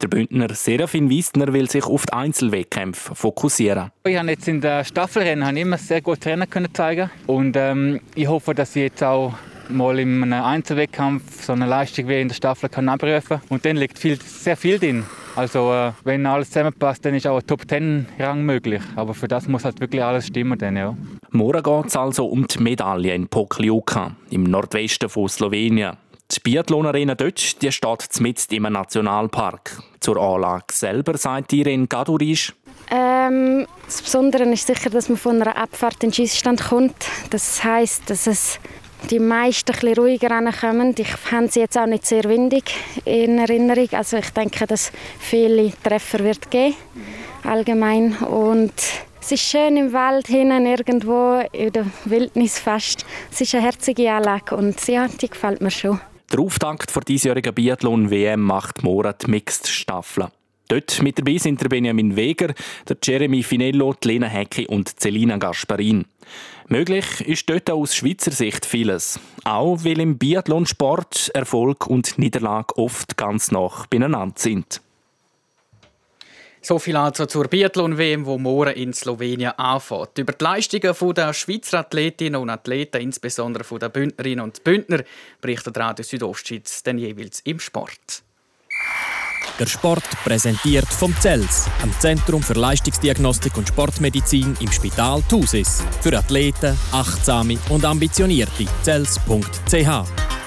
Der 0.00 0.08
Bündner 0.08 0.54
Serafin 0.54 1.10
Wiesner 1.10 1.52
will 1.52 1.68
sich 1.68 1.84
auf 1.84 2.06
die 2.06 2.14
Einzelwettkämpfe 2.14 3.14
fokussieren. 3.14 3.90
Ich 4.06 4.16
habe 4.16 4.30
jetzt 4.30 4.48
in 4.48 4.62
der 4.62 4.84
Staffelrennen 4.84 5.54
immer 5.54 5.76
sehr 5.76 6.00
gut 6.00 6.24
Rennen 6.24 6.48
können 6.48 6.72
zeigen 6.72 7.10
und 7.26 7.58
ähm, 7.58 8.00
ich 8.14 8.26
hoffe, 8.26 8.54
dass 8.54 8.74
ich 8.74 8.84
jetzt 8.84 9.04
auch 9.04 9.34
mal 9.68 9.98
in 9.98 10.22
einem 10.22 10.42
Einzelwettkampf 10.42 11.44
so 11.44 11.52
eine 11.52 11.66
Leistung 11.66 12.08
wie 12.08 12.22
in 12.22 12.28
der 12.28 12.34
Staffel 12.34 12.70
kann 12.70 12.88
abrufen 12.88 13.42
und 13.50 13.66
dann 13.66 13.76
liegt 13.76 13.98
viel, 13.98 14.18
sehr 14.18 14.56
viel 14.56 14.78
drin. 14.78 15.04
Also 15.34 15.72
äh, 15.72 15.92
wenn 16.04 16.26
alles 16.26 16.48
zusammenpasst, 16.50 17.04
dann 17.04 17.14
ist 17.14 17.26
auch 17.26 17.38
ein 17.38 17.46
Top 17.46 17.68
10 17.68 18.06
Rang 18.18 18.42
möglich. 18.42 18.82
Aber 18.96 19.14
für 19.14 19.28
das 19.28 19.48
muss 19.48 19.64
halt 19.64 19.80
wirklich 19.80 20.02
alles 20.02 20.26
stimmen 20.26 20.58
dann, 20.58 20.76
ja. 20.76 20.94
Morgen 21.34 21.62
geht 21.62 21.86
es 21.86 21.96
also 21.96 22.26
um 22.26 22.46
die 22.46 22.62
Medaille 22.62 23.14
in 23.14 23.26
Pokljuka 23.26 24.14
im 24.28 24.44
Nordwesten 24.44 25.08
von 25.08 25.30
Slowenien. 25.30 25.96
Die 26.30 26.40
Biathlon-Arena 26.40 27.14
dort 27.14 27.62
die 27.62 27.72
steht 27.72 28.20
mitten 28.20 28.54
im 28.54 28.64
Nationalpark. 28.64 29.82
Zur 30.00 30.18
Anlage 30.18 30.66
selber 30.72 31.16
sagt 31.16 31.54
Irene 31.54 31.86
Gadurisch. 31.86 32.52
Ähm, 32.90 33.66
das 33.86 34.02
Besondere 34.02 34.44
ist 34.44 34.66
sicher, 34.66 34.90
dass 34.90 35.08
man 35.08 35.16
von 35.16 35.40
einer 35.40 35.56
Abfahrt 35.56 36.04
in 36.04 36.10
den 36.10 36.12
Schießstand 36.12 36.64
kommt. 36.68 37.06
Das 37.30 37.64
heisst, 37.64 38.10
dass 38.10 38.26
es 38.26 38.60
die 39.10 39.18
meisten 39.18 39.72
etwas 39.72 39.96
ruhiger 39.96 40.28
kommen. 40.52 40.94
Ich 40.98 41.32
habe 41.32 41.48
sie 41.48 41.60
jetzt 41.60 41.78
auch 41.78 41.86
nicht 41.86 42.04
sehr 42.04 42.24
windig 42.24 42.74
in 43.06 43.38
Erinnerung. 43.38 43.88
Also 43.92 44.18
ich 44.18 44.28
denke, 44.30 44.66
dass 44.66 44.92
viele 45.18 45.72
Treffer 45.82 46.18
wird 46.18 46.50
geben 46.50 46.74
allgemein 47.44 48.16
und 48.18 48.72
es 49.22 49.30
ist 49.30 49.42
schön 49.42 49.76
im 49.76 49.92
Wald 49.92 50.26
hinten 50.26 50.66
irgendwo 50.66 51.40
in 51.52 51.72
der 51.72 51.86
Wildnis 52.06 52.58
fast. 52.58 53.06
Es 53.30 53.40
ist 53.40 53.54
eine 53.54 53.62
herzige 53.62 54.10
Anlage 54.10 54.56
und 54.56 54.84
ja, 54.88 55.06
die 55.06 55.28
gefällt 55.28 55.60
mir 55.60 55.70
schon. 55.70 56.00
Der 56.32 56.40
Auftakt 56.40 56.90
für 56.90 57.00
diesjährigen 57.00 57.54
Biathlon-WM 57.54 58.40
macht 58.40 58.82
die 58.82 59.30
Mixed-Staffel. 59.30 60.26
Dort 60.66 61.02
mit 61.02 61.20
dabei 61.20 61.38
sind 61.38 61.60
der 61.60 61.68
Benjamin 61.68 62.16
Weger, 62.16 62.52
der 62.88 62.96
Jeremy 63.00 63.44
Finello, 63.44 63.94
die 63.94 64.08
Lena 64.08 64.26
Hecki 64.26 64.66
und 64.66 65.00
Celina 65.00 65.36
Gasparin. 65.36 66.04
Möglich 66.66 67.20
ist 67.20 67.48
dort 67.48 67.70
aus 67.70 67.94
Schweizer 67.94 68.32
Sicht 68.32 68.66
vieles. 68.66 69.20
Auch 69.44 69.84
weil 69.84 70.00
im 70.00 70.18
Biathlonsport 70.18 71.30
Erfolg 71.32 71.86
und 71.86 72.18
Niederlage 72.18 72.76
oft 72.76 73.16
ganz 73.16 73.52
nah 73.52 73.70
beieinander 73.88 74.34
sind. 74.36 74.80
So 76.64 76.78
viel 76.78 76.96
also 76.96 77.26
zur 77.26 77.48
Biathlon-WM, 77.48 78.24
wo 78.24 78.38
morgen 78.38 78.74
in 78.74 78.92
Slowenien 78.92 79.50
anfängt. 79.58 80.16
Über 80.16 80.32
die 80.32 80.44
Leistungen 80.44 81.14
der 81.14 81.34
Schweizer 81.34 81.80
Athletinnen 81.80 82.40
und 82.40 82.50
Athleten, 82.50 83.00
insbesondere 83.00 83.64
der 83.80 83.88
Bündnerinnen 83.88 84.44
und 84.44 84.62
Bündner, 84.62 85.02
berichtet 85.40 85.76
Radio 85.76 86.04
Südostschweiz 86.04 86.84
dann 86.84 86.98
jeweils 86.98 87.40
im 87.40 87.58
Sport. 87.58 88.22
Der 89.58 89.66
Sport 89.66 90.08
präsentiert 90.24 90.86
vom 90.86 91.14
CELS, 91.20 91.66
am 91.82 91.92
Zentrum 91.98 92.42
für 92.42 92.54
Leistungsdiagnostik 92.54 93.56
und 93.56 93.66
Sportmedizin 93.66 94.56
im 94.60 94.70
Spital 94.70 95.20
Thusis. 95.28 95.82
Für 96.00 96.16
Athleten, 96.16 96.78
Achtsame 96.92 97.58
und 97.70 97.84
Ambitionierte. 97.84 98.66
CELS.ch 98.84 100.41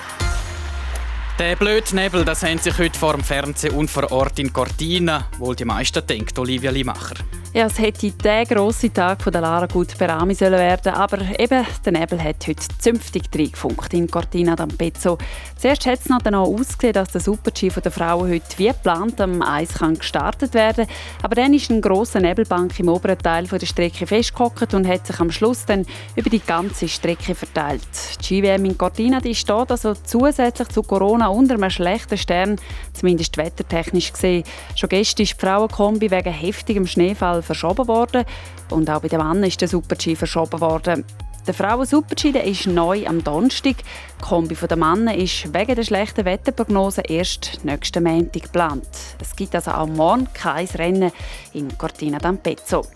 der 1.40 1.56
blöde 1.56 1.96
Nebel, 1.96 2.24
das 2.24 2.44
haben 2.44 2.60
sich 2.60 2.78
heute 2.78 2.98
vor 2.98 3.14
dem 3.14 3.24
Fernsehen 3.24 3.76
und 3.76 3.90
vor 3.90 4.12
Ort 4.12 4.40
in 4.40 4.54
Cortina 4.54 5.28
wohl 5.38 5.56
die 5.56 5.66
meisten 5.66 6.06
denkt, 6.06 6.38
Olivia 6.40 6.72
Limacher. 6.72 7.16
Ja, 7.56 7.68
es 7.68 7.80
hätte 7.80 8.12
der 8.12 8.46
grosse 8.46 8.92
Tag 8.92 9.22
von 9.22 9.32
der 9.32 9.42
Lara 9.42 9.66
Gut 9.66 9.98
Berami 9.98 10.36
sollen 10.36 10.60
werden, 10.60 10.94
aber 10.94 11.20
eben 11.40 11.66
der 11.86 11.92
Nebel 11.94 12.22
hat 12.22 12.46
heute 12.46 12.68
zünftig 12.80 13.30
reingefunkt 13.34 13.94
in 13.94 14.12
Cortina 14.12 14.56
d'Ampezzo. 14.56 15.18
Zuerst 15.58 15.86
hat 15.86 16.00
es 16.02 16.10
noch 16.10 16.22
danach 16.22 16.42
ausgesehen, 16.42 16.92
dass 16.92 17.14
der 17.14 17.22
Super-G 17.22 17.70
der 17.70 17.94
Frauen 17.94 18.30
heute 18.30 18.58
wie 18.58 18.68
geplant 18.68 19.22
am 19.22 19.42
Eis 19.42 19.76
kann 19.76 19.98
gestartet 19.98 20.54
werden 20.54 20.86
aber 21.24 21.36
dann 21.36 21.54
ist 21.54 21.72
ein 21.72 21.80
grosser 21.80 22.20
Nebelbank 22.20 22.78
im 22.78 22.90
oberen 22.90 23.18
Teil 23.18 23.48
der 23.48 23.66
Strecke 23.66 24.06
festgehockt 24.06 24.74
und 24.74 24.86
hat 24.86 25.08
sich 25.08 25.20
am 25.22 25.32
Schluss 25.32 25.66
dann 25.66 25.86
über 26.18 26.30
die 26.30 26.42
ganze 26.42 26.90
Strecke 26.90 27.36
verteilt. 27.36 27.88
Die 28.30 28.42
GWM 28.42 28.66
in 28.66 28.78
Cortina 28.78 29.22
die 29.22 29.34
steht 29.34 29.72
also 29.72 29.94
zusätzlich 29.94 30.68
zu 30.68 30.84
Corona 30.84 31.25
unter 31.30 31.56
einem 31.56 31.70
schlechten 31.70 32.18
Stern, 32.18 32.58
zumindest 32.94 33.38
wettertechnisch 33.38 34.14
gesehen. 34.14 34.44
Schon 34.76 34.90
gestern 34.90 35.24
ist 35.24 35.38
die 35.38 35.40
Frauenkombi 35.40 36.12
wegen 36.12 36.34
heftigem 36.34 36.88
Schneefall 36.88 37.42
verschoben 37.42 37.88
worden. 37.88 38.26
Und 38.70 38.90
auch 38.90 39.02
bei 39.02 39.08
den 39.08 39.20
Männern 39.20 39.44
ist 39.44 39.62
der 39.62 39.68
Super-G 39.68 40.16
verschoben 40.16 40.60
worden. 40.62 41.06
Der 41.48 41.54
Frauen-Super-G 41.54 42.30
ist 42.40 42.66
neu 42.66 43.06
am 43.06 43.24
Donnerstag. 43.24 43.76
Die 43.78 44.24
Kombi 44.24 44.56
der 44.56 44.78
Männer 44.78 45.16
ist 45.16 45.54
wegen 45.54 45.76
der 45.76 45.84
schlechten 45.84 46.26
Wetterprognose 46.26 47.02
erst 47.02 47.64
nächsten 47.64 48.04
Montag 48.04 48.44
geplant. 48.44 48.88
Es 49.22 49.36
gibt 49.36 49.54
also 49.54 49.70
auch 49.72 49.86
morgen 49.86 50.28
kein 50.34 50.66
Rennen 50.66 51.12
in 51.54 51.78
Cortina 51.78 52.18
d'Ampezzo. 52.18 52.88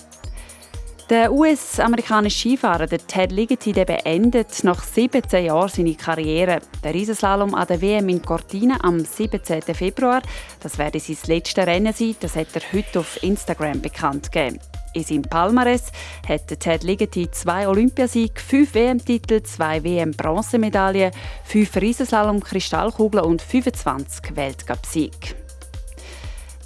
Der 1.09 1.33
US-amerikanische 1.33 2.37
Skifahrer 2.37 2.85
der 2.85 2.99
Ted 2.99 3.31
Ligety 3.31 3.73
der 3.73 3.85
beendet 3.85 4.63
nach 4.63 4.83
17 4.83 5.45
Jahren 5.45 5.67
seine 5.67 5.95
Karriere. 5.95 6.59
Der 6.83 6.93
Riesenslalom 6.93 7.55
an 7.55 7.65
der 7.65 7.81
WM 7.81 8.09
in 8.09 8.21
Cortina 8.21 8.77
am 8.83 8.99
17. 8.99 9.63
Februar, 9.73 10.21
das 10.59 10.77
werde 10.77 10.99
sein 10.99 11.17
letztes 11.25 11.65
Rennen 11.65 11.93
sein, 11.93 12.15
das 12.19 12.35
hat 12.35 12.49
er 12.53 12.61
heute 12.71 12.99
auf 12.99 13.23
Instagram 13.23 13.81
bekannt 13.81 14.31
gegeben. 14.31 14.59
In 14.93 15.03
seinem 15.03 15.23
Palmares 15.23 15.85
hat 16.27 16.47
Ted 16.59 16.83
Ligety 16.83 17.31
zwei 17.31 17.67
Olympiasiege, 17.67 18.39
fünf 18.39 18.75
WM-Titel, 18.75 19.41
zwei 19.41 19.83
WM-Bronzemedaillen, 19.83 21.11
fünf 21.43 21.75
Riesenslalom-Kristallkugeln 21.75 23.23
und 23.23 23.41
25 23.41 24.35
Weltcup-Siege. 24.35 25.48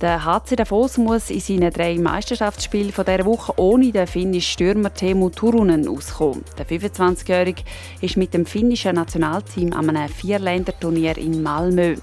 Der 0.04 0.26
HC 0.26 0.58
Davos 0.58 0.98
muss 0.98 1.30
in 1.30 1.40
seinen 1.40 1.72
drei 1.72 1.98
Meisterschaftsspielen 1.98 2.92
von 2.92 3.06
dieser 3.06 3.24
Woche 3.24 3.54
ohne 3.56 3.90
den 3.94 4.06
finnischen 4.06 4.52
Stürmer 4.52 4.94
Teemu 4.94 5.30
Turunen 5.30 5.88
auskommen. 5.88 6.44
Der 6.58 6.68
25-Jährige 6.68 7.64
ist 8.02 8.18
mit 8.18 8.34
dem 8.34 8.46
finnischen 8.46 8.96
Nationalteam 8.96 9.72
an 9.72 9.96
einem 9.96 10.10
Vierländerturnier 10.10 11.18
in 11.18 11.42
Malmö. 11.42 11.96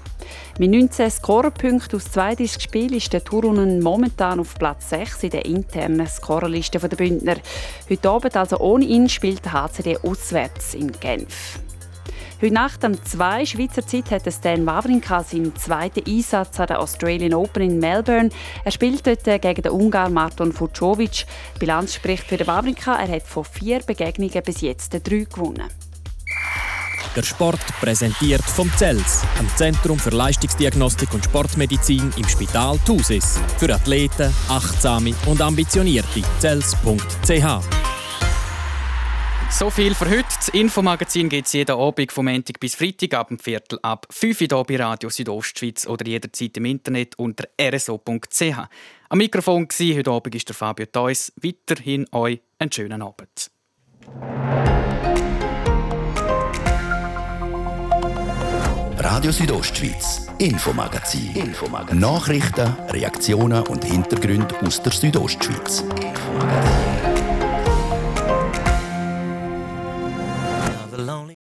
Mit 0.57 0.71
19 0.71 1.11
Scorerpunkten 1.11 1.99
aus 1.99 2.11
32 2.11 2.63
Spielen 2.63 2.93
ist 2.93 3.13
der 3.13 3.23
Turunen 3.23 3.79
momentan 3.83 4.39
auf 4.39 4.55
Platz 4.55 4.89
6 4.89 5.25
in 5.25 5.29
der 5.29 5.45
internen 5.45 6.07
Scorerliste 6.07 6.79
der 6.79 6.97
Bündner. 6.97 7.35
Heute 7.87 8.09
Abend, 8.09 8.35
also 8.35 8.57
ohne 8.57 8.85
ihn, 8.85 9.09
spielt 9.09 9.45
der 9.45 9.53
HCD 9.53 9.99
auswärts 10.01 10.73
in 10.73 10.91
Genf. 10.91 11.59
Heute 12.41 12.55
Nacht 12.55 12.83
um 12.83 13.05
zwei 13.05 13.45
Schweizer 13.45 13.85
Zeit 13.85 14.09
hat 14.09 14.33
Stan 14.33 14.65
Wawrinka 14.65 15.23
seinen 15.23 15.55
zweiten 15.55 16.01
Einsatz 16.09 16.59
an 16.59 16.65
der 16.65 16.79
Australian 16.79 17.35
Open 17.35 17.61
in 17.61 17.77
Melbourne. 17.77 18.29
Er 18.65 18.71
spielt 18.71 19.05
dort 19.05 19.23
gegen 19.23 19.61
den 19.61 19.71
Ungar 19.71 20.09
Marton 20.09 20.51
Fucovic. 20.51 21.27
Die 21.55 21.59
Bilanz 21.59 21.93
spricht 21.93 22.23
für 22.23 22.37
den 22.37 22.47
Wawrinka. 22.47 22.95
Er 22.95 23.15
hat 23.15 23.27
von 23.27 23.45
vier 23.45 23.81
Begegnungen 23.81 24.41
bis 24.43 24.61
jetzt 24.61 24.91
drei 24.91 25.25
gewonnen. 25.25 25.69
Der 27.15 27.21
Sport 27.21 27.61
präsentiert 27.79 28.41
vom 28.41 28.71
CELS, 28.75 29.21
am 29.37 29.47
Zentrum 29.55 29.99
für 29.99 30.09
Leistungsdiagnostik 30.09 31.13
und 31.13 31.25
Sportmedizin 31.25 32.11
im 32.17 32.27
Spital 32.27 32.79
Thusis. 32.87 33.39
Für 33.59 33.71
Athleten, 33.71 34.33
Achtsame 34.49 35.13
und 35.27 35.41
Ambitionierte. 35.41 36.23
CELS.ch 36.39 38.00
so 39.51 39.69
viel 39.69 39.93
für 39.93 40.09
heute. 40.09 40.23
Das 40.23 40.49
Infomagazin 40.49 41.27
gibt 41.29 41.47
es 41.47 41.53
jeden 41.53 41.75
Abend 41.77 42.11
vom 42.11 42.25
Montag 42.25 42.59
bis 42.59 42.75
Freitag 42.75 43.13
ab 43.13 43.27
dem 43.27 43.39
Viertel 43.39 43.79
ab 43.81 44.07
5 44.09 44.41
Uhr 44.41 44.63
bei 44.63 44.77
Radio 44.77 45.09
Südostschweiz 45.09 45.85
oder 45.87 46.05
jederzeit 46.05 46.55
im 46.57 46.65
Internet 46.65 47.17
unter 47.17 47.45
rso.ch. 47.59 48.57
Am 49.09 49.17
Mikrofon 49.17 49.67
war 49.67 49.97
heute 49.97 50.11
Abend 50.11 50.35
ist 50.35 50.47
der 50.47 50.55
Fabio 50.55 50.85
Theus. 50.85 51.33
Weiterhin 51.41 52.07
euch 52.11 52.39
einen 52.59 52.71
schönen 52.71 53.01
Abend. 53.01 53.51
Radio 58.97 59.31
Südostschweiz, 59.31 60.27
Infomagazin. 60.37 61.35
Infomagazin. 61.35 61.99
Nachrichten, 61.99 62.75
Reaktionen 62.89 63.63
und 63.67 63.83
Hintergründe 63.83 64.55
aus 64.61 64.81
der 64.81 64.91
Südostschweiz. 64.91 65.81
Infomagazin. 65.81 67.10